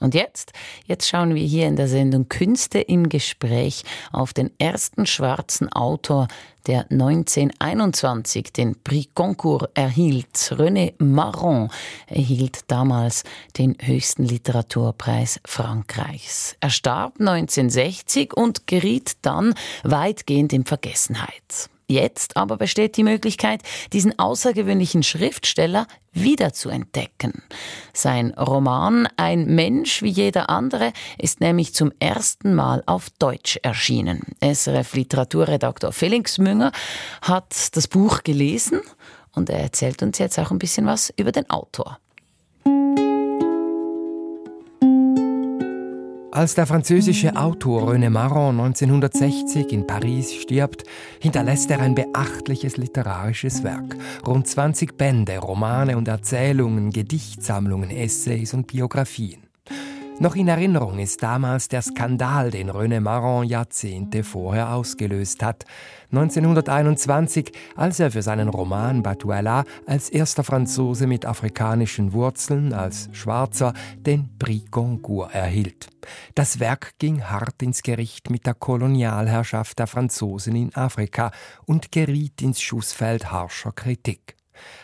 Und 0.00 0.14
jetzt? 0.14 0.52
Jetzt 0.86 1.08
schauen 1.08 1.34
wir 1.34 1.42
hier 1.42 1.66
in 1.66 1.76
der 1.76 1.88
Sendung 1.88 2.28
Künste 2.28 2.80
im 2.80 3.08
Gespräch 3.08 3.84
auf 4.12 4.32
den 4.32 4.50
ersten 4.58 5.06
schwarzen 5.06 5.72
Autor, 5.72 6.28
der 6.66 6.90
1921 6.90 8.52
den 8.52 8.76
Prix 8.82 9.14
Goncourt 9.14 9.70
erhielt. 9.74 10.34
René 10.34 10.94
Marron 10.98 11.70
erhielt 12.06 12.70
damals 12.70 13.22
den 13.56 13.76
höchsten 13.80 14.24
Literaturpreis 14.24 15.40
Frankreichs. 15.44 16.56
Er 16.60 16.70
starb 16.70 17.20
1960 17.20 18.36
und 18.36 18.66
geriet 18.66 19.18
dann 19.22 19.54
weitgehend 19.84 20.52
in 20.52 20.64
Vergessenheit. 20.64 21.70
Jetzt 21.88 22.36
aber 22.36 22.56
besteht 22.56 22.96
die 22.96 23.04
Möglichkeit, 23.04 23.62
diesen 23.92 24.18
außergewöhnlichen 24.18 25.04
Schriftsteller 25.04 25.86
wieder 26.12 26.52
zu 26.52 26.68
entdecken. 26.68 27.44
Sein 27.92 28.32
Roman 28.34 29.08
Ein 29.16 29.46
Mensch 29.54 30.02
wie 30.02 30.08
jeder 30.08 30.50
andere 30.50 30.92
ist 31.16 31.40
nämlich 31.40 31.74
zum 31.74 31.92
ersten 32.00 32.54
Mal 32.54 32.82
auf 32.86 33.10
Deutsch 33.10 33.58
erschienen. 33.62 34.22
SRF 34.42 34.94
Literaturredaktor 34.94 35.92
Felix 35.92 36.38
Münger 36.38 36.72
hat 37.22 37.76
das 37.76 37.86
Buch 37.86 38.24
gelesen 38.24 38.80
und 39.34 39.48
er 39.48 39.60
erzählt 39.60 40.02
uns 40.02 40.18
jetzt 40.18 40.40
auch 40.40 40.50
ein 40.50 40.58
bisschen 40.58 40.86
was 40.86 41.12
über 41.16 41.30
den 41.30 41.48
Autor. 41.50 41.98
Als 46.36 46.54
der 46.54 46.66
französische 46.66 47.34
Autor 47.34 47.90
René 47.90 48.10
Maron 48.10 48.60
1960 48.60 49.72
in 49.72 49.86
Paris 49.86 50.34
stirbt, 50.34 50.82
hinterlässt 51.18 51.70
er 51.70 51.80
ein 51.80 51.94
beachtliches 51.94 52.76
literarisches 52.76 53.64
Werk. 53.64 53.96
Rund 54.26 54.46
20 54.46 54.98
Bände, 54.98 55.38
Romane 55.38 55.96
und 55.96 56.08
Erzählungen, 56.08 56.90
Gedichtsammlungen, 56.90 57.88
Essays 57.88 58.52
und 58.52 58.66
Biografien. 58.66 59.45
Noch 60.18 60.34
in 60.34 60.48
Erinnerung 60.48 60.98
ist 60.98 61.22
damals 61.22 61.68
der 61.68 61.82
Skandal, 61.82 62.50
den 62.50 62.70
René 62.70 63.00
Marron 63.00 63.44
Jahrzehnte 63.44 64.24
vorher 64.24 64.72
ausgelöst 64.72 65.42
hat. 65.42 65.66
1921, 66.10 67.52
als 67.74 68.00
er 68.00 68.10
für 68.10 68.22
seinen 68.22 68.48
Roman 68.48 69.02
Batuela 69.02 69.64
als 69.86 70.08
erster 70.08 70.42
Franzose 70.42 71.06
mit 71.06 71.26
afrikanischen 71.26 72.14
Wurzeln, 72.14 72.72
als 72.72 73.10
Schwarzer, 73.12 73.74
den 73.98 74.30
Prix 74.38 74.70
Goncourt 74.70 75.34
erhielt. 75.34 75.90
Das 76.34 76.60
Werk 76.60 76.92
ging 76.98 77.22
hart 77.24 77.62
ins 77.62 77.82
Gericht 77.82 78.30
mit 78.30 78.46
der 78.46 78.54
Kolonialherrschaft 78.54 79.78
der 79.78 79.86
Franzosen 79.86 80.56
in 80.56 80.74
Afrika 80.74 81.30
und 81.66 81.92
geriet 81.92 82.40
ins 82.40 82.62
Schussfeld 82.62 83.30
harscher 83.30 83.72
Kritik. 83.72 84.35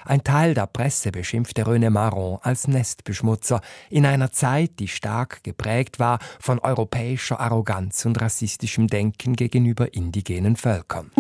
Ein 0.05 0.25
Teil 0.25 0.55
der 0.55 0.67
Presse 0.67 1.13
beschimpfte 1.13 1.65
René 1.65 1.91
Marron 1.91 2.39
als 2.43 2.69
Nestbeschmutzer 2.69 3.61
in 3.91 4.07
einer 4.07 4.33
Zeit, 4.33 4.79
die 4.79 4.89
stark 4.89 5.45
geprägt 5.45 5.99
war 5.99 6.19
von 6.41 6.59
europäischer 6.59 7.41
Arroganz 7.41 8.05
und 8.05 8.21
rassistischem 8.21 8.87
Denken 8.87 9.35
gegenüber 9.35 9.95
indigenen 9.95 10.57
Völkern. 10.57 11.11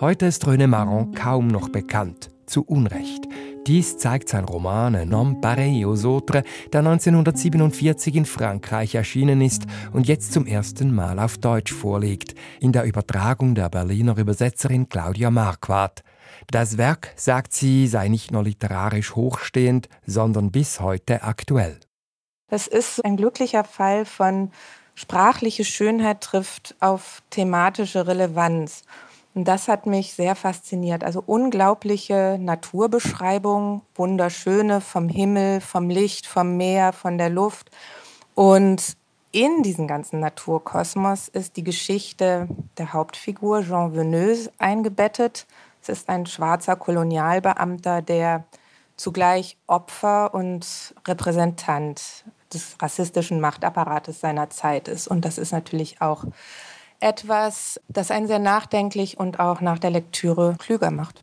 Heute 0.00 0.24
ist 0.24 0.46
René 0.46 0.66
Marron 0.66 1.12
kaum 1.14 1.48
noch 1.48 1.68
bekannt, 1.68 2.30
zu 2.50 2.62
Unrecht. 2.62 3.28
Dies 3.66 3.96
zeigt 3.98 4.28
sein 4.28 4.44
Roman 4.44 5.14
homme 5.14 5.40
pareil 5.40 5.84
aux 5.84 6.04
autres, 6.04 6.42
der 6.72 6.80
1947 6.80 8.16
in 8.16 8.24
Frankreich 8.24 8.94
erschienen 8.94 9.40
ist 9.40 9.62
und 9.92 10.08
jetzt 10.08 10.32
zum 10.32 10.46
ersten 10.46 10.94
Mal 10.94 11.18
auf 11.18 11.38
Deutsch 11.38 11.72
vorliegt, 11.72 12.34
in 12.60 12.72
der 12.72 12.84
Übertragung 12.84 13.54
der 13.54 13.68
Berliner 13.68 14.16
Übersetzerin 14.16 14.88
Claudia 14.88 15.30
Marquardt. 15.30 16.02
Das 16.50 16.78
Werk, 16.78 17.12
sagt 17.16 17.52
sie, 17.52 17.86
sei 17.86 18.08
nicht 18.08 18.32
nur 18.32 18.42
literarisch 18.42 19.14
hochstehend, 19.14 19.88
sondern 20.06 20.50
bis 20.50 20.80
heute 20.80 21.22
aktuell. 21.22 21.78
Es 22.48 22.66
ist 22.66 23.04
ein 23.04 23.16
glücklicher 23.16 23.64
Fall 23.64 24.04
von 24.04 24.50
sprachliche 24.94 25.64
Schönheit 25.64 26.20
trifft 26.20 26.74
auf 26.80 27.22
thematische 27.30 28.06
Relevanz. 28.06 28.82
Und 29.34 29.46
das 29.46 29.68
hat 29.68 29.86
mich 29.86 30.12
sehr 30.14 30.34
fasziniert. 30.34 31.04
Also 31.04 31.22
unglaubliche 31.24 32.36
Naturbeschreibungen, 32.40 33.82
wunderschöne 33.94 34.80
vom 34.80 35.08
Himmel, 35.08 35.60
vom 35.60 35.88
Licht, 35.88 36.26
vom 36.26 36.56
Meer, 36.56 36.92
von 36.92 37.16
der 37.16 37.30
Luft. 37.30 37.70
Und 38.34 38.96
in 39.32 39.62
diesen 39.62 39.86
ganzen 39.86 40.18
Naturkosmos 40.18 41.28
ist 41.28 41.56
die 41.56 41.62
Geschichte 41.62 42.48
der 42.78 42.92
Hauptfigur 42.92 43.62
Jean 43.62 43.94
Veneuse 43.94 44.50
eingebettet. 44.58 45.46
Es 45.80 45.88
ist 45.88 46.08
ein 46.08 46.26
schwarzer 46.26 46.74
Kolonialbeamter, 46.74 48.02
der 48.02 48.44
zugleich 48.96 49.56
Opfer 49.68 50.34
und 50.34 50.94
Repräsentant 51.06 52.24
des 52.52 52.76
rassistischen 52.82 53.40
Machtapparates 53.40 54.20
seiner 54.20 54.50
Zeit 54.50 54.88
ist. 54.88 55.06
Und 55.06 55.24
das 55.24 55.38
ist 55.38 55.52
natürlich 55.52 56.02
auch 56.02 56.24
etwas, 57.00 57.80
das 57.88 58.10
einen 58.10 58.26
sehr 58.26 58.38
nachdenklich 58.38 59.18
und 59.18 59.40
auch 59.40 59.60
nach 59.60 59.78
der 59.78 59.90
Lektüre 59.90 60.54
klüger 60.58 60.90
macht. 60.90 61.22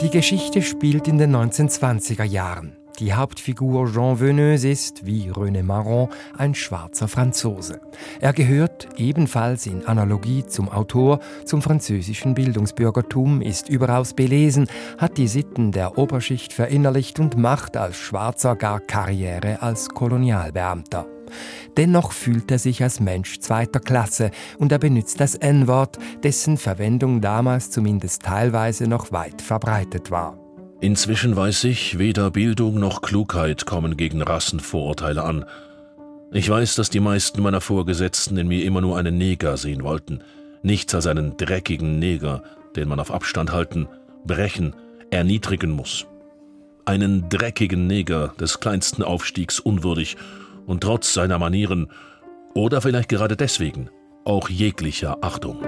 Die 0.00 0.10
Geschichte 0.10 0.62
spielt 0.62 1.06
in 1.08 1.18
den 1.18 1.36
1920er 1.36 2.24
Jahren. 2.24 2.76
Die 2.98 3.14
Hauptfigur 3.14 3.90
Jean 3.90 4.20
Veneuse 4.20 4.68
ist, 4.68 5.06
wie 5.06 5.30
René 5.30 5.62
Marron, 5.62 6.08
ein 6.36 6.54
schwarzer 6.54 7.08
Franzose. 7.08 7.80
Er 8.20 8.34
gehört 8.34 8.88
ebenfalls 8.96 9.66
in 9.66 9.86
Analogie 9.86 10.44
zum 10.46 10.68
Autor 10.68 11.20
zum 11.46 11.62
französischen 11.62 12.34
Bildungsbürgertum, 12.34 13.40
ist 13.40 13.70
überaus 13.70 14.12
belesen, 14.12 14.68
hat 14.98 15.16
die 15.16 15.28
Sitten 15.28 15.72
der 15.72 15.96
Oberschicht 15.96 16.52
verinnerlicht 16.52 17.18
und 17.20 17.38
macht 17.38 17.78
als 17.78 17.96
Schwarzer 17.96 18.54
gar 18.54 18.80
Karriere 18.80 19.62
als 19.62 19.88
Kolonialbeamter. 19.88 21.06
Dennoch 21.76 22.12
fühlt 22.12 22.50
er 22.50 22.58
sich 22.58 22.82
als 22.82 23.00
Mensch 23.00 23.40
zweiter 23.40 23.80
Klasse 23.80 24.30
und 24.58 24.72
er 24.72 24.78
benutzt 24.78 25.20
das 25.20 25.34
N-Wort, 25.34 25.98
dessen 26.22 26.56
Verwendung 26.56 27.20
damals 27.20 27.70
zumindest 27.70 28.22
teilweise 28.22 28.86
noch 28.86 29.12
weit 29.12 29.42
verbreitet 29.42 30.10
war. 30.10 30.38
Inzwischen 30.80 31.36
weiß 31.36 31.64
ich, 31.64 31.98
weder 31.98 32.30
Bildung 32.30 32.80
noch 32.80 33.02
Klugheit 33.02 33.66
kommen 33.66 33.98
gegen 33.98 34.22
Rassenvorurteile 34.22 35.22
an. 35.22 35.44
Ich 36.32 36.48
weiß, 36.48 36.76
dass 36.76 36.88
die 36.88 37.00
meisten 37.00 37.42
meiner 37.42 37.60
Vorgesetzten 37.60 38.38
in 38.38 38.48
mir 38.48 38.64
immer 38.64 38.80
nur 38.80 38.96
einen 38.96 39.18
Neger 39.18 39.56
sehen 39.56 39.82
wollten, 39.82 40.22
nichts 40.62 40.94
als 40.94 41.06
einen 41.06 41.36
dreckigen 41.36 41.98
Neger, 41.98 42.42
den 42.76 42.88
man 42.88 43.00
auf 43.00 43.10
Abstand 43.10 43.52
halten, 43.52 43.88
brechen, 44.24 44.74
erniedrigen 45.10 45.70
muss. 45.70 46.06
Einen 46.86 47.28
dreckigen 47.28 47.86
Neger 47.86 48.32
des 48.40 48.60
kleinsten 48.60 49.02
Aufstiegs 49.02 49.60
unwürdig 49.60 50.16
und 50.70 50.82
trotz 50.82 51.12
seiner 51.12 51.38
Manieren 51.38 51.88
oder 52.54 52.80
vielleicht 52.80 53.08
gerade 53.08 53.36
deswegen 53.36 53.90
auch 54.24 54.48
jeglicher 54.48 55.18
Achtung. 55.20 55.58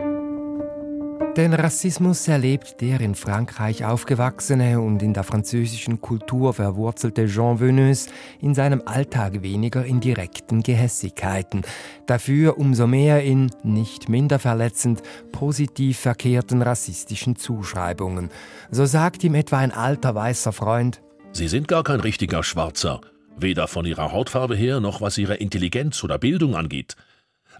Den 1.36 1.54
Rassismus 1.54 2.28
erlebt 2.28 2.80
der 2.82 3.00
in 3.00 3.14
Frankreich 3.14 3.84
aufgewachsene 3.84 4.80
und 4.80 5.02
in 5.02 5.12
der 5.14 5.24
französischen 5.24 6.00
Kultur 6.00 6.52
verwurzelte 6.54 7.26
Jean 7.26 7.58
Veneuse 7.58 8.10
in 8.40 8.54
seinem 8.54 8.82
Alltag 8.84 9.42
weniger 9.42 9.84
in 9.84 10.00
direkten 10.00 10.62
Gehässigkeiten, 10.62 11.62
dafür 12.06 12.58
umso 12.58 12.86
mehr 12.86 13.24
in, 13.24 13.50
nicht 13.64 14.08
minder 14.08 14.38
verletzend, 14.38 15.02
positiv 15.32 15.98
verkehrten 15.98 16.62
rassistischen 16.62 17.34
Zuschreibungen. 17.34 18.30
So 18.70 18.84
sagt 18.84 19.24
ihm 19.24 19.34
etwa 19.34 19.58
ein 19.58 19.72
alter 19.72 20.14
weißer 20.14 20.52
Freund, 20.52 21.00
Sie 21.34 21.48
sind 21.48 21.66
gar 21.66 21.82
kein 21.82 22.00
richtiger 22.00 22.42
Schwarzer, 22.42 23.00
weder 23.36 23.68
von 23.68 23.84
ihrer 23.84 24.12
Hautfarbe 24.12 24.56
her 24.56 24.80
noch 24.80 25.00
was 25.00 25.18
ihre 25.18 25.34
Intelligenz 25.34 26.02
oder 26.04 26.18
Bildung 26.18 26.56
angeht. 26.56 26.96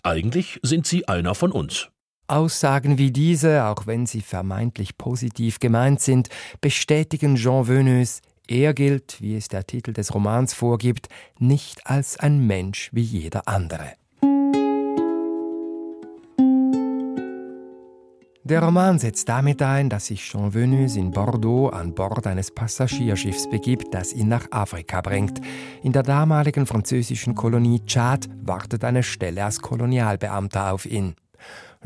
Eigentlich 0.02 0.58
sind 0.62 0.86
sie 0.86 1.08
einer 1.08 1.34
von 1.34 1.52
uns. 1.52 1.88
Aussagen 2.28 2.98
wie 2.98 3.10
diese, 3.10 3.64
auch 3.64 3.86
wenn 3.86 4.06
sie 4.06 4.20
vermeintlich 4.20 4.96
positiv 4.96 5.60
gemeint 5.60 6.00
sind, 6.00 6.28
bestätigen 6.60 7.36
Jean 7.36 7.68
Veneuse, 7.68 8.20
er 8.48 8.74
gilt, 8.74 9.20
wie 9.20 9.36
es 9.36 9.48
der 9.48 9.66
Titel 9.66 9.92
des 9.92 10.14
Romans 10.14 10.54
vorgibt, 10.54 11.08
nicht 11.38 11.86
als 11.86 12.18
ein 12.18 12.46
Mensch 12.46 12.90
wie 12.92 13.02
jeder 13.02 13.48
andere. 13.48 13.92
Der 18.44 18.60
Roman 18.60 18.98
setzt 18.98 19.28
damit 19.28 19.62
ein, 19.62 19.88
dass 19.88 20.06
sich 20.06 20.20
Jean 20.28 20.52
Venus 20.52 20.96
in 20.96 21.12
Bordeaux 21.12 21.68
an 21.68 21.94
Bord 21.94 22.26
eines 22.26 22.50
Passagierschiffs 22.50 23.48
begibt, 23.48 23.94
das 23.94 24.12
ihn 24.12 24.26
nach 24.26 24.50
Afrika 24.50 25.00
bringt. 25.00 25.40
In 25.84 25.92
der 25.92 26.02
damaligen 26.02 26.66
französischen 26.66 27.36
Kolonie 27.36 27.80
Tschad 27.86 28.28
wartet 28.42 28.82
eine 28.82 29.04
Stelle 29.04 29.44
als 29.44 29.60
Kolonialbeamter 29.60 30.72
auf 30.72 30.86
ihn. 30.86 31.14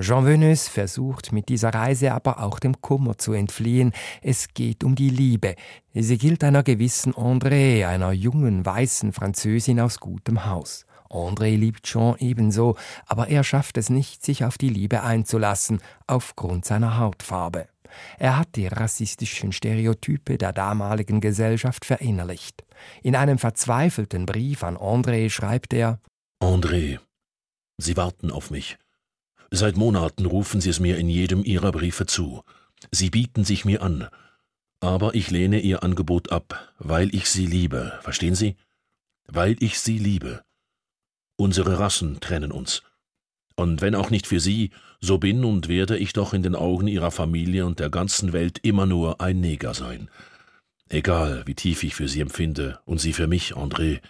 Jean 0.01 0.25
Venus 0.25 0.66
versucht 0.66 1.31
mit 1.31 1.51
dieser 1.51 1.75
Reise 1.75 2.12
aber 2.12 2.42
auch 2.42 2.59
dem 2.59 2.81
Kummer 2.81 3.19
zu 3.19 3.35
entfliehen. 3.35 3.92
Es 4.23 4.49
geht 4.55 4.83
um 4.83 4.95
die 4.95 5.11
Liebe. 5.11 5.57
Sie 5.92 6.16
gilt 6.16 6.42
einer 6.42 6.62
gewissen 6.62 7.12
André, 7.12 7.87
einer 7.87 8.12
jungen 8.12 8.64
weißen 8.64 9.12
Französin 9.12 9.79
aus 9.79 10.01
gutem 10.01 10.47
Haus. 10.47 10.86
André 11.11 11.57
liebt 11.57 11.85
Jean 11.85 12.16
ebenso, 12.19 12.77
aber 13.07 13.29
er 13.29 13.45
schafft 13.45 13.79
es 13.79 13.90
nicht, 13.90 14.25
sich 14.25 14.45
auf 14.45 14.59
die 14.59 14.69
Liebe 14.69 15.03
einzulassen, 15.03 15.81
aufgrund 16.07 16.64
seiner 16.64 16.99
Hautfarbe. 16.99 17.69
Er 18.19 18.38
hat 18.38 18.57
die 18.57 18.66
rassistischen 18.66 19.53
Stereotype 19.53 20.38
der 20.38 20.53
damaligen 20.53 21.21
Gesellschaft 21.21 21.85
verinnerlicht. 21.85 22.64
In 23.03 23.16
einem 23.16 23.38
verzweifelten 23.38 24.27
Brief 24.27 24.62
an 24.64 24.77
André 24.77 25.31
schreibt 25.31 25.73
er 25.73 26.01
André, 26.42 26.99
Sie 27.79 27.97
warten 27.97 28.31
auf 28.31 28.51
mich. 28.51 28.79
Seit 29.51 29.77
Monaten 29.77 30.27
rufen 30.27 30.61
Sie 30.61 30.71
es 30.71 30.81
mir 30.81 30.99
in 30.99 31.09
jedem 31.09 31.45
Ihrer 31.45 31.73
Briefe 31.73 32.07
zu. 32.07 32.42
Sie 32.90 33.11
bieten 33.11 33.45
sich 33.45 33.64
mir 33.64 33.83
an. 33.83 34.09
Aber 34.81 35.14
ich 35.14 35.31
lehne 35.31 35.61
Ihr 35.61 35.83
Angebot 35.83 36.31
ab, 36.33 36.73
weil 36.79 37.14
ich 37.14 37.31
Sie 37.31 37.47
liebe, 37.47 37.99
verstehen 38.03 38.35
Sie? 38.35 38.57
Weil 39.27 39.57
ich 39.61 39.79
Sie 39.81 39.99
liebe. 39.99 40.42
Unsere 41.37 41.79
Rassen 41.79 42.20
trennen 42.20 42.51
uns. 42.51 42.83
Und 43.57 43.81
wenn 43.81 43.94
auch 43.94 44.11
nicht 44.11 44.27
für 44.27 44.40
Sie, 44.40 44.70
so 45.01 45.18
bin 45.18 45.44
und 45.44 45.68
werde 45.68 45.96
ich 45.96 46.12
doch 46.12 46.35
in 46.35 46.42
den 46.42 46.55
Augen 46.55 46.88
Ihrer 46.88 47.11
Familie 47.11 47.66
und 47.66 47.81
der 47.81 47.90
ganzen 47.90 48.33
Welt 48.33 48.59
immer 48.62 48.87
nur 48.87 49.20
ein 49.20 49.40
Neger 49.40 49.75
sein. 49.75 50.11
Egal, 50.88 51.42
wie 51.46 51.55
tief 51.55 51.83
ich 51.83 51.94
für 51.94 52.09
Sie 52.09 52.20
empfinde 52.20 52.81
und 52.85 52.99
Sie 52.99 53.12
für 53.12 53.27
mich, 53.27 53.55
André, 53.55 54.01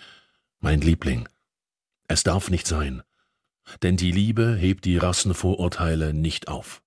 mein 0.61 0.81
Liebling. 0.81 1.29
Es 2.09 2.23
darf 2.23 2.51
nicht 2.51 2.67
sein, 2.67 3.03
denn 3.83 3.97
die 3.97 4.13
Liebe 4.13 4.57
hebt 4.57 4.85
die 4.85 4.97
Rassenvorurteile 4.97 6.13
nicht 6.13 6.49
auf. 6.49 6.83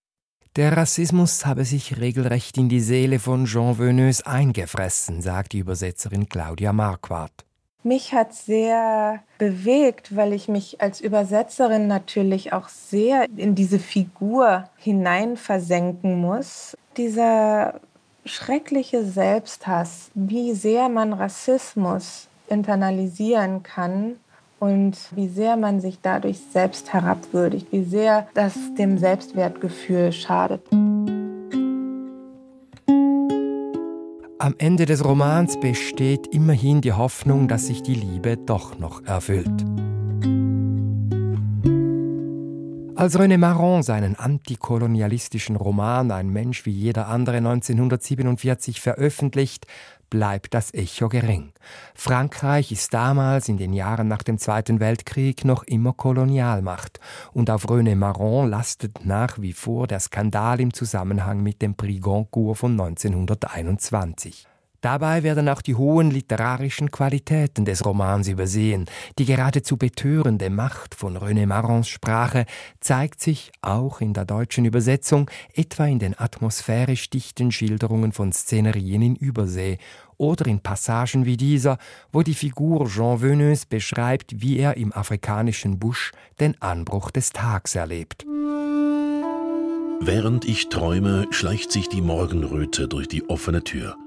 Der 0.56 0.76
Rassismus 0.76 1.46
habe 1.46 1.64
sich 1.64 1.98
regelrecht 1.98 2.58
in 2.58 2.70
die 2.70 2.80
Seele 2.80 3.20
von 3.20 3.46
Jean 3.46 3.78
Veneuse 3.78 4.26
eingefressen, 4.26 5.22
sagt 5.22 5.54
die 5.54 5.60
Übersetzerin 5.60 6.28
Claudia 6.28 6.74
Marquardt. 6.74 7.46
Mich 7.84 8.14
hat 8.14 8.34
sehr 8.34 9.20
bewegt, 9.38 10.16
weil 10.16 10.34
ich 10.34 10.50
mich 10.50 10.82
als 10.82 11.00
Übersetzerin 11.00 11.88
natürlich 11.88 12.52
auch 12.52 12.68
sehr 12.68 13.26
in 13.38 13.56
diese 13.56 13.80
Figur 13.80 14.66
hinein 14.78 15.38
versenken 15.38 16.20
muss. 16.20 16.76
Dieser 16.98 17.80
schreckliche 18.26 19.06
Selbsthass, 19.06 20.12
wie 20.14 20.54
sehr 20.54 20.90
man 20.90 21.14
Rassismus 21.14 22.28
internalisieren 22.50 23.64
kann 23.64 24.18
und 24.60 24.98
wie 25.12 25.30
sehr 25.30 25.56
man 25.56 25.80
sich 25.80 26.00
dadurch 26.02 26.40
selbst 26.52 26.92
herabwürdigt, 26.92 27.68
wie 27.72 27.84
sehr 27.86 28.28
das 28.34 28.56
dem 28.78 28.98
Selbstwertgefühl 28.98 30.12
schadet. 30.12 30.62
Am 34.50 34.56
Ende 34.58 34.88
des 34.88 35.06
Romans 35.06 35.60
besteht 35.60 36.26
immerhin 36.34 36.82
die 36.82 36.94
Hoffnung, 36.94 37.48
dass 37.48 37.68
sich 37.68 37.84
die 37.84 37.94
Liebe 37.94 38.36
doch 38.36 38.80
noch 38.80 39.06
erfüllt. 39.06 39.64
Als 42.96 43.16
René 43.16 43.38
Marron 43.38 43.84
seinen 43.84 44.16
antikolonialistischen 44.16 45.56
Roman 45.56 46.10
Ein 46.10 46.30
Mensch 46.30 46.66
wie 46.66 46.72
jeder 46.72 47.10
andere 47.10 47.38
1947 47.38 48.82
veröffentlicht, 48.82 49.68
bleibt 50.10 50.54
das 50.54 50.74
Echo 50.74 51.08
gering. 51.08 51.54
Frankreich 51.96 52.72
ist 52.72 52.94
damals 52.94 53.48
in 53.48 53.58
den 53.58 53.74
Jahren 53.74 54.08
nach 54.08 54.24
dem 54.24 54.38
Zweiten 54.38 54.80
Weltkrieg 54.80 55.46
noch 55.46 55.64
immer 55.64 55.94
Kolonialmacht 55.94 57.00
und 57.32 57.50
auf 57.50 57.68
René 57.68 57.96
Marron 57.96 58.50
lastet 58.50 59.06
nach 59.06 59.40
wie 59.40 59.54
vor 59.54 59.88
der 59.88 60.00
Skandal 60.00 60.60
im 60.60 60.74
Zusammenhang 60.74 61.42
mit 61.42 61.62
dem 61.62 61.76
Prix 61.76 62.02
Goncourt 62.02 62.58
von 62.58 62.72
1921. 62.72 64.49
Dabei 64.82 65.24
werden 65.24 65.50
auch 65.50 65.62
die 65.62 65.76
hohen 65.76 66.10
literarischen 66.10 66.90
Qualitäten 66.90 67.66
des 67.66 67.86
Romans 67.86 68.28
übersehen. 68.28 68.86
Die 69.18 69.26
geradezu 69.26 69.76
betörende 69.76 70.50
Macht 70.50 70.96
von 70.96 71.18
René 71.18 71.46
Marrons 71.46 71.90
Sprache 71.90 72.46
zeigt 72.80 73.22
sich 73.22 73.52
auch 73.62 74.00
in 74.00 74.14
der 74.14 74.26
deutschen 74.26 74.64
Übersetzung, 74.64 75.30
etwa 75.54 75.86
in 75.86 76.00
den 76.00 76.18
atmosphärisch 76.18 77.10
dichten 77.10 77.52
Schilderungen 77.52 78.14
von 78.14 78.32
Szenerien 78.32 79.02
in 79.02 79.16
Übersee 79.16 79.80
oder 80.18 80.48
in 80.48 80.60
Passagen 80.62 81.26
wie 81.26 81.38
dieser, 81.38 81.78
wo 82.12 82.24
die 82.24 82.34
Figur 82.34 82.88
Jean 82.88 83.22
Venus 83.22 83.66
beschreibt, 83.66 84.42
wie 84.42 84.58
er 84.58 84.78
im 84.78 84.94
afrikanischen 84.94 85.80
Busch 85.80 86.12
den 86.40 86.62
Anbruch 86.62 87.12
des 87.12 87.32
Tags 87.32 87.76
erlebt. 87.76 88.26
Während 90.02 90.46
ich 90.46 90.70
träume, 90.70 91.28
schleicht 91.32 91.72
sich 91.72 91.90
die 91.90 92.02
Morgenröte 92.02 92.88
durch 92.88 93.10
die 93.10 93.30
offene 93.30 93.64
Tür. 93.66 93.98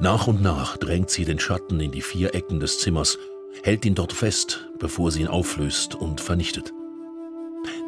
Nach 0.00 0.28
und 0.28 0.40
nach 0.40 0.76
drängt 0.76 1.10
sie 1.10 1.24
den 1.24 1.40
Schatten 1.40 1.80
in 1.80 1.90
die 1.90 2.02
vier 2.02 2.34
Ecken 2.34 2.60
des 2.60 2.78
Zimmers, 2.78 3.18
hält 3.62 3.84
ihn 3.84 3.96
dort 3.96 4.12
fest, 4.12 4.68
bevor 4.78 5.10
sie 5.10 5.22
ihn 5.22 5.28
auflöst 5.28 5.96
und 5.96 6.20
vernichtet. 6.20 6.72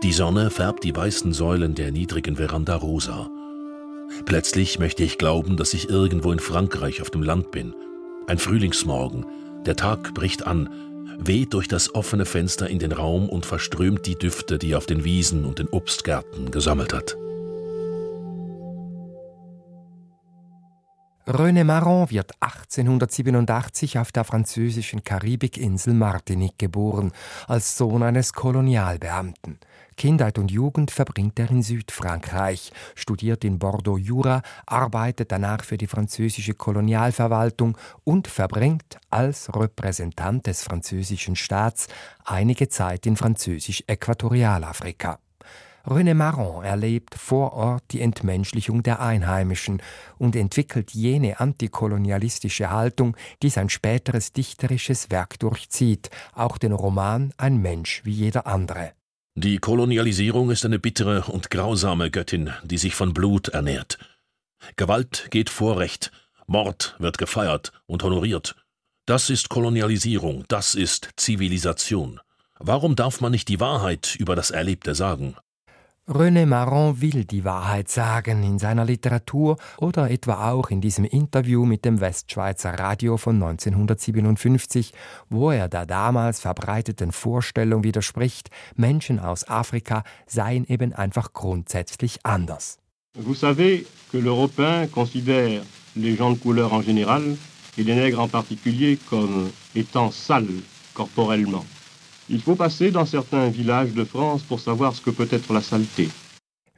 Die 0.03 0.13
Sonne 0.13 0.51
färbt 0.51 0.83
die 0.83 0.95
weißen 0.95 1.33
Säulen 1.33 1.77
der 1.77 1.93
niedrigen 1.93 2.37
Veranda 2.37 2.75
rosa. 2.75 3.31
Plötzlich 4.25 4.81
möchte 4.81 5.05
ich 5.05 5.19
glauben, 5.19 5.57
dass 5.57 5.73
ich 5.73 5.89
irgendwo 5.89 6.33
in 6.33 6.41
Frankreich 6.41 7.01
auf 7.01 7.11
dem 7.11 7.23
Land 7.23 7.53
bin. 7.53 7.75
Ein 8.27 8.39
Frühlingsmorgen, 8.39 9.25
der 9.65 9.77
Tag 9.77 10.13
bricht 10.13 10.47
an, 10.49 10.69
weht 11.19 11.55
durch 11.55 11.69
das 11.69 11.95
offene 11.95 12.25
Fenster 12.25 12.69
in 12.69 12.81
den 12.81 12.93
Raum 12.93 13.29
und 13.29 13.47
verströmt 13.47 14.07
die 14.07 14.17
Düfte, 14.17 14.59
die 14.59 14.73
er 14.73 14.79
auf 14.79 14.87
den 14.87 15.05
Wiesen 15.05 15.45
und 15.45 15.61
den 15.61 15.69
Obstgärten 15.69 16.51
gesammelt 16.51 16.93
hat. 16.93 17.17
René 21.33 21.63
Marron 21.63 22.11
wird 22.11 22.33
1887 22.41 24.01
auf 24.01 24.11
der 24.11 24.25
französischen 24.25 25.05
Karibikinsel 25.05 25.95
Martinique 25.95 26.59
geboren, 26.59 27.13
als 27.47 27.77
Sohn 27.77 28.03
eines 28.03 28.33
Kolonialbeamten. 28.33 29.61
Kindheit 29.97 30.39
und 30.39 30.51
Jugend 30.51 30.91
verbringt 30.91 31.39
er 31.39 31.49
in 31.53 31.63
Südfrankreich, 31.63 32.73
studiert 32.97 33.45
in 33.45 33.61
Bordeaux 33.61 33.97
Jura, 33.97 34.43
arbeitet 34.67 35.31
danach 35.31 35.63
für 35.63 35.79
die 35.79 35.87
französische 35.87 36.55
Kolonialverwaltung 36.55 37.79
und 38.03 38.27
verbringt 38.27 38.99
als 39.11 39.55
Repräsentant 39.55 40.49
des 40.49 40.65
französischen 40.65 41.37
Staats 41.37 41.87
einige 42.25 42.69
Zeit 42.69 43.07
in 43.07 43.17
französisch-Äquatorialafrika. 43.17 45.21
René 45.87 46.15
Marron 46.15 46.65
erlebt 46.65 47.15
vor 47.15 47.55
Ort 47.55 47.85
die 47.91 48.01
Entmenschlichung 48.01 48.83
der 48.83 49.01
Einheimischen 49.01 49.83
und 50.19 50.37
entwickelt 50.37 50.93
jene 50.93 51.41
antikolonialistische 51.41 52.71
Haltung, 52.71 53.17
die 53.43 53.49
sein 53.49 53.69
späteres 53.71 54.33
dichterisches 54.33 55.11
Werk 55.11 55.39
durchzieht, 55.39 56.11
auch 56.35 56.59
den 56.59 56.73
Roman 56.73 57.33
Ein 57.39 57.59
Mensch 57.63 58.03
wie 58.05 58.13
jeder 58.13 58.47
andere. 58.47 58.93
Die 59.37 59.59
Kolonialisierung 59.59 60.51
ist 60.51 60.67
eine 60.67 60.79
bittere 60.79 61.23
und 61.33 61.51
grausame 61.51 62.11
Göttin, 62.11 62.51
die 62.63 62.79
sich 62.79 62.95
von 62.95 63.15
Blut 63.15 63.49
ernährt. 63.49 63.99
Gewalt 64.77 65.29
geht 65.31 65.49
vor 65.49 65.79
Recht, 65.79 66.11
Mord 66.47 66.97
wird 66.99 67.17
gefeiert 67.17 67.73
und 67.87 68.03
honoriert. 68.03 68.57
Das 69.07 69.31
ist 69.31 69.49
Kolonialisierung, 69.49 70.45
das 70.49 70.75
ist 70.75 71.11
Zivilisation. 71.17 72.21
Warum 72.59 72.97
darf 72.97 73.23
man 73.23 73.33
nicht 73.33 73.49
die 73.49 73.61
Wahrheit 73.61 74.15
über 74.19 74.37
das 74.37 74.51
Erlebte 74.51 74.95
sagen? 74.95 75.37
René 76.13 76.45
Marron 76.45 77.01
will 77.01 77.25
die 77.25 77.45
Wahrheit 77.45 77.89
sagen 77.89 78.43
in 78.43 78.59
seiner 78.59 78.85
Literatur 78.85 79.59
oder 79.79 80.11
etwa 80.11 80.51
auch 80.51 80.71
in 80.71 80.81
diesem 80.81 81.05
Interview 81.05 81.65
mit 81.65 81.85
dem 81.85 82.01
Westschweizer 82.01 82.77
Radio 82.77 83.17
von 83.17 83.41
1957, 83.41 84.93
wo 85.29 85.53
er 85.53 85.69
der 85.69 85.87
damals 85.87 86.41
verbreiteten 86.41 87.13
Vorstellung 87.13 87.85
widerspricht, 87.85 88.51
Menschen 88.75 89.21
aus 89.21 89.47
Afrika 89.49 90.03
seien 90.27 90.67
eben 90.67 90.93
einfach 90.93 91.33
grundsätzlich 91.33 92.19
anders. 92.25 92.79
Vous 93.15 93.39
savez 93.39 93.87
que 94.11 94.19
l'Européen 94.19 94.89
considère 94.89 95.63
les 95.95 96.17
gens 96.17 96.33
de 96.33 96.41
couleur 96.41 96.73
en 96.73 96.83
général 96.83 97.37
et 97.79 97.85
les 97.85 97.95
nègres 97.95 98.19
en 98.19 98.29
particulier 98.29 98.99
comme 99.09 99.53
étant 99.77 100.11
sales 100.11 100.65
corporellement. 100.93 101.65
Il 102.33 102.41
faut 102.41 102.55
passer 102.55 102.93
dans 102.93 103.07
certains 103.07 103.49
villages 103.49 103.93
de 103.93 104.05
France 104.05 104.43
pour 104.43 104.61
savoir 104.61 104.95
ce 104.95 105.01
que 105.01 105.11
peut 105.11 105.29
être 105.33 105.53
la 105.53 105.61
saleté. 105.61 106.09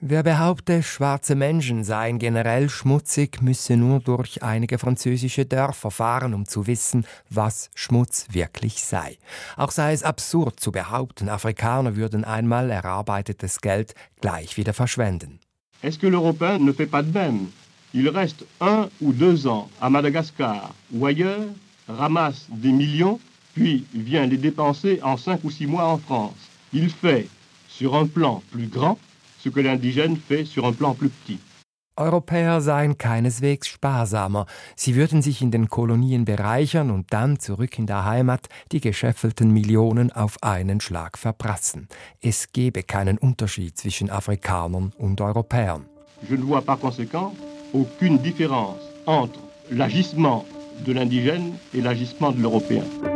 Wer 0.00 0.24
behaupte, 0.24 0.82
schwarze 0.82 1.36
Menschen 1.36 1.84
seien 1.84 2.18
generell 2.18 2.68
schmutzig, 2.68 3.40
müsse 3.40 3.76
nur 3.76 4.00
durch 4.00 4.42
einige 4.42 4.78
französische 4.78 5.44
Dörfer 5.44 5.90
fahren, 5.90 6.34
um 6.34 6.44
zu 6.44 6.66
wissen, 6.66 7.04
was 7.30 7.70
Schmutz 7.76 8.26
wirklich 8.32 8.82
sei. 8.82 9.18
Auch 9.56 9.70
sei 9.70 9.92
es 9.92 10.02
absurd 10.02 10.58
zu 10.58 10.72
behaupten, 10.72 11.28
Afrikaner 11.28 11.94
würden 11.96 12.24
einmal 12.24 12.70
erarbeitetes 12.70 13.60
Geld 13.60 13.94
gleich 14.20 14.56
wieder 14.56 14.72
verschwenden. 14.72 15.38
Est-ce 15.82 15.98
que 15.98 16.08
l'Européen 16.08 16.58
ne 16.64 16.72
fait 16.72 16.90
pas 16.90 17.02
de 17.02 17.12
même 17.12 17.52
Il 17.92 18.08
reste 18.08 18.44
un 18.60 18.88
ou 19.00 19.12
deux 19.12 19.46
ans 19.46 19.68
à 19.80 19.90
Madagascar 19.90 20.74
ou 20.92 21.06
ailleurs, 21.06 21.46
ramasse 21.86 22.46
des 22.48 22.72
millions 22.72 23.20
puis 23.54 23.84
vient 23.94 24.26
les 24.26 24.36
dépenser 24.36 25.00
en 25.02 25.16
cinq 25.16 25.44
ou 25.44 25.50
six 25.50 25.66
mois 25.66 25.86
en 25.86 25.98
France. 25.98 26.50
Il 26.72 26.90
fait 26.90 27.28
sur 27.68 27.94
un 27.94 28.06
plan 28.06 28.42
plus 28.50 28.66
grand 28.66 28.98
ce 29.38 29.48
que 29.48 29.60
l'indigène 29.60 30.16
fait 30.16 30.44
sur 30.44 30.66
un 30.66 30.72
plan 30.72 30.94
plus 30.94 31.08
petit. 31.08 31.38
Europäer 31.98 32.62
seien 32.62 32.94
keineswegs 32.94 33.66
sparsamer. 33.66 34.46
Sie 34.76 34.94
würden 34.94 35.20
sich 35.20 35.42
in 35.42 35.50
den 35.50 35.68
Kolonien 35.68 36.24
bereichern 36.24 36.90
und 36.90 37.12
dann 37.12 37.38
zurück 37.38 37.78
in 37.78 37.86
der 37.86 38.06
Heimat 38.06 38.48
die 38.72 38.80
gescheffelten 38.80 39.52
Millionen 39.52 40.10
auf 40.10 40.38
einen 40.42 40.80
Schlag 40.80 41.18
verprassen. 41.18 41.88
Es 42.22 42.52
gebe 42.52 42.82
keinen 42.82 43.18
Unterschied 43.18 43.76
zwischen 43.76 44.08
Afrikanern 44.08 44.92
und 44.96 45.20
Europäern. 45.20 45.84
Je 46.28 46.36
ne 46.36 46.44
vois 46.44 46.62
par 46.62 46.78
conséquent 46.78 47.34
aucune 47.74 48.18
différence 48.18 48.80
entre 49.06 49.40
l'agissement 49.70 50.46
de 50.86 50.92
l'indigène 50.92 51.52
et 51.74 51.82
l'agissement 51.82 52.32
de 52.32 52.40
l'Européen. 52.40 53.12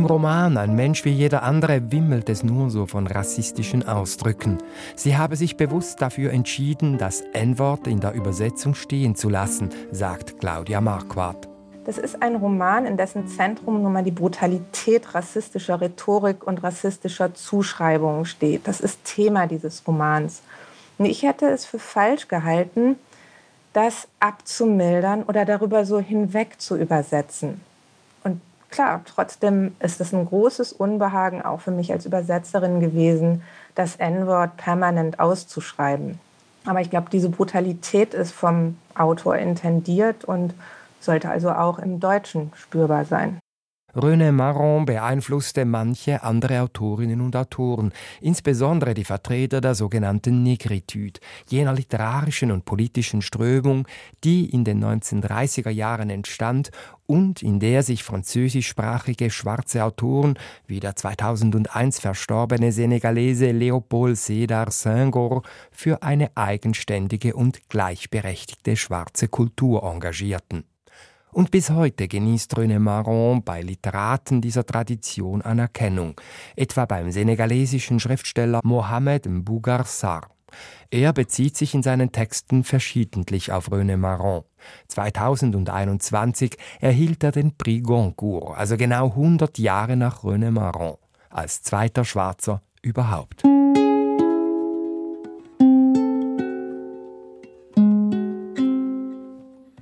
Im 0.00 0.06
Roman 0.06 0.56
Ein 0.56 0.74
Mensch 0.76 1.04
wie 1.04 1.10
jeder 1.10 1.42
andere 1.42 1.92
wimmelt 1.92 2.30
es 2.30 2.42
nur 2.42 2.70
so 2.70 2.86
von 2.86 3.06
rassistischen 3.06 3.86
Ausdrücken. 3.86 4.56
Sie 4.96 5.18
habe 5.18 5.36
sich 5.36 5.58
bewusst 5.58 6.00
dafür 6.00 6.32
entschieden, 6.32 6.96
das 6.96 7.20
N-Wort 7.34 7.86
in 7.86 8.00
der 8.00 8.14
Übersetzung 8.14 8.74
stehen 8.74 9.14
zu 9.14 9.28
lassen, 9.28 9.68
sagt 9.92 10.40
Claudia 10.40 10.80
Marquardt. 10.80 11.50
Das 11.84 11.98
ist 11.98 12.22
ein 12.22 12.36
Roman, 12.36 12.86
in 12.86 12.96
dessen 12.96 13.28
Zentrum 13.28 13.82
nun 13.82 13.92
mal 13.92 14.02
die 14.02 14.10
Brutalität 14.10 15.14
rassistischer 15.14 15.82
Rhetorik 15.82 16.46
und 16.46 16.62
rassistischer 16.62 17.34
Zuschreibungen 17.34 18.24
steht. 18.24 18.66
Das 18.66 18.80
ist 18.80 19.04
Thema 19.04 19.46
dieses 19.46 19.86
Romans. 19.86 20.40
Und 20.96 21.04
ich 21.04 21.24
hätte 21.24 21.44
es 21.50 21.66
für 21.66 21.78
falsch 21.78 22.26
gehalten, 22.26 22.96
das 23.74 24.08
abzumildern 24.18 25.24
oder 25.24 25.44
darüber 25.44 25.84
so 25.84 26.00
hinweg 26.00 26.58
zu 26.58 26.78
übersetzen 26.78 27.60
klar, 28.70 29.02
trotzdem 29.04 29.74
ist 29.80 30.00
es 30.00 30.12
ein 30.12 30.26
großes 30.26 30.72
Unbehagen 30.72 31.42
auch 31.42 31.60
für 31.60 31.70
mich 31.70 31.92
als 31.92 32.06
Übersetzerin 32.06 32.80
gewesen, 32.80 33.42
das 33.74 33.96
N-Wort 33.96 34.56
permanent 34.56 35.18
auszuschreiben. 35.20 36.18
Aber 36.64 36.80
ich 36.80 36.90
glaube, 36.90 37.08
diese 37.10 37.30
Brutalität 37.30 38.14
ist 38.14 38.32
vom 38.32 38.76
Autor 38.94 39.36
intendiert 39.36 40.24
und 40.24 40.54
sollte 41.00 41.30
also 41.30 41.50
auch 41.50 41.78
im 41.78 42.00
Deutschen 42.00 42.52
spürbar 42.54 43.04
sein. 43.04 43.39
René 43.94 44.30
Marron 44.30 44.84
beeinflusste 44.84 45.64
manche 45.64 46.22
andere 46.22 46.60
Autorinnen 46.60 47.20
und 47.20 47.34
Autoren, 47.34 47.92
insbesondere 48.20 48.94
die 48.94 49.04
Vertreter 49.04 49.60
der 49.60 49.74
sogenannten 49.74 50.44
Negritude, 50.44 51.18
jener 51.48 51.72
literarischen 51.72 52.52
und 52.52 52.64
politischen 52.64 53.20
Strömung, 53.20 53.88
die 54.22 54.48
in 54.50 54.64
den 54.64 54.84
1930er 54.84 55.70
Jahren 55.70 56.08
entstand 56.08 56.70
und 57.06 57.42
in 57.42 57.58
der 57.58 57.82
sich 57.82 58.04
französischsprachige 58.04 59.30
schwarze 59.30 59.82
Autoren 59.82 60.38
wie 60.68 60.78
der 60.78 60.94
2001 60.94 61.98
verstorbene 61.98 62.70
Senegalese 62.70 63.46
Léopold 63.46 64.14
Sédar 64.14 64.70
Senghor 64.70 65.42
für 65.72 66.04
eine 66.04 66.30
eigenständige 66.36 67.34
und 67.34 67.68
gleichberechtigte 67.68 68.76
schwarze 68.76 69.26
Kultur 69.26 69.82
engagierten. 69.82 70.69
Und 71.32 71.50
bis 71.50 71.70
heute 71.70 72.08
genießt 72.08 72.56
René 72.56 72.78
Marron 72.78 73.44
bei 73.44 73.62
Literaten 73.62 74.40
dieser 74.40 74.66
Tradition 74.66 75.42
Anerkennung, 75.42 76.20
etwa 76.56 76.86
beim 76.86 77.12
senegalesischen 77.12 78.00
Schriftsteller 78.00 78.60
Mohamed 78.64 79.26
Mbougar 79.26 79.84
Sarr. 79.84 80.28
Er 80.90 81.12
bezieht 81.12 81.56
sich 81.56 81.74
in 81.74 81.84
seinen 81.84 82.10
Texten 82.10 82.64
verschiedentlich 82.64 83.52
auf 83.52 83.70
René 83.70 83.96
Marron. 83.96 84.42
2021 84.88 86.56
erhielt 86.80 87.22
er 87.22 87.30
den 87.30 87.56
Prix 87.56 87.86
Goncourt, 87.86 88.58
also 88.58 88.76
genau 88.76 89.10
100 89.10 89.58
Jahre 89.58 89.96
nach 89.96 90.24
René 90.24 90.50
Marron, 90.50 90.96
als 91.28 91.62
zweiter 91.62 92.04
Schwarzer 92.04 92.62
überhaupt. 92.82 93.44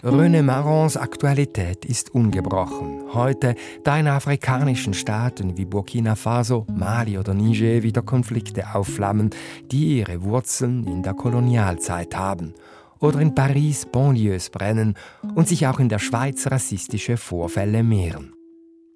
René 0.09 0.43
Marrons 0.43 0.97
Aktualität 0.97 1.85
ist 1.85 2.15
ungebrochen. 2.15 3.13
Heute, 3.13 3.55
da 3.85 3.99
in 3.99 4.09
afrikanischen 4.09 4.95
Staaten 4.95 5.59
wie 5.59 5.67
Burkina 5.67 6.15
Faso, 6.15 6.67
Mali 6.71 7.19
oder 7.19 7.35
Niger 7.35 7.83
wieder 7.83 8.01
Konflikte 8.01 8.75
aufflammen, 8.75 9.31
die 9.71 9.99
ihre 9.99 10.23
Wurzeln 10.23 10.87
in 10.87 11.03
der 11.03 11.13
Kolonialzeit 11.13 12.17
haben. 12.17 12.55
Oder 13.01 13.21
in 13.21 13.35
Paris 13.35 13.85
Banlieues 13.85 14.49
brennen 14.49 14.95
und 15.35 15.47
sich 15.47 15.67
auch 15.67 15.79
in 15.79 15.91
der 15.91 15.99
Schweiz 15.99 16.47
rassistische 16.47 17.19
Vorfälle 17.19 17.83
mehren. 17.83 18.33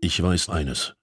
Ich 0.00 0.22
weiß 0.22 0.48
eines, 0.48 0.94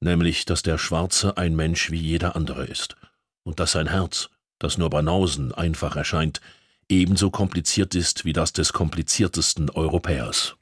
nämlich, 0.00 0.44
dass 0.44 0.62
der 0.62 0.78
Schwarze 0.78 1.36
ein 1.36 1.56
Mensch 1.56 1.90
wie 1.90 2.00
jeder 2.00 2.36
andere 2.36 2.64
ist 2.64 2.94
und 3.42 3.58
dass 3.58 3.72
sein 3.72 3.88
Herz, 3.88 4.30
das 4.60 4.78
nur 4.78 4.88
Banausen 4.88 5.52
einfach 5.52 5.96
erscheint, 5.96 6.40
ebenso 6.88 7.30
kompliziert 7.30 7.94
ist 7.94 8.24
wie 8.24 8.32
das 8.32 8.52
des 8.52 8.72
kompliziertesten 8.72 9.70
Europäers. 9.70 10.56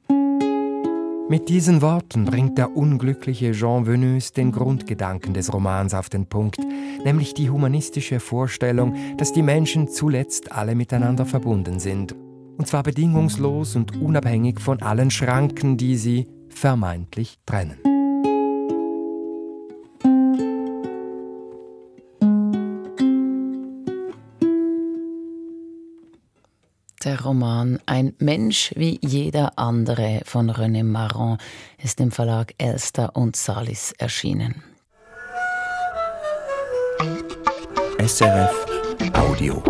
Mit 1.30 1.48
diesen 1.48 1.80
Worten 1.80 2.24
bringt 2.24 2.59
der 2.59 2.76
unglückliche 2.76 3.52
Jean 3.52 3.87
Venus 3.87 4.33
den 4.33 4.50
Grundgedanken 4.50 5.33
des 5.33 5.52
Romans 5.52 5.94
auf 5.94 6.09
den 6.09 6.26
Punkt, 6.26 6.59
nämlich 7.04 7.35
die 7.35 7.50
humanistische 7.50 8.18
Vorstellung, 8.18 8.96
dass 9.16 9.33
die 9.33 9.42
Menschen 9.42 9.87
zuletzt 9.87 10.50
alle 10.50 10.74
miteinander 10.74 11.26
verbunden 11.26 11.78
sind, 11.78 12.16
und 12.59 12.66
zwar 12.66 12.83
bedingungslos 12.83 13.76
und 13.76 13.96
unabhängig 13.96 14.59
von 14.59 14.83
allen 14.83 15.12
Schranken, 15.12 15.76
die 15.76 15.96
sie 15.96 16.26
vermeintlich 16.48 17.38
trennen. 17.46 17.78
Der 27.02 27.22
Roman 27.22 27.80
Ein 27.86 28.14
Mensch 28.18 28.74
wie 28.76 28.98
jeder 29.02 29.58
andere 29.58 30.20
von 30.26 30.50
René 30.50 30.84
Marron 30.84 31.38
ist 31.82 31.98
im 31.98 32.10
Verlag 32.10 32.52
Elster 32.58 33.16
und 33.16 33.36
Salis 33.36 33.92
erschienen. 33.92 34.62
SRF 37.98 38.66
Audio. 39.14 39.62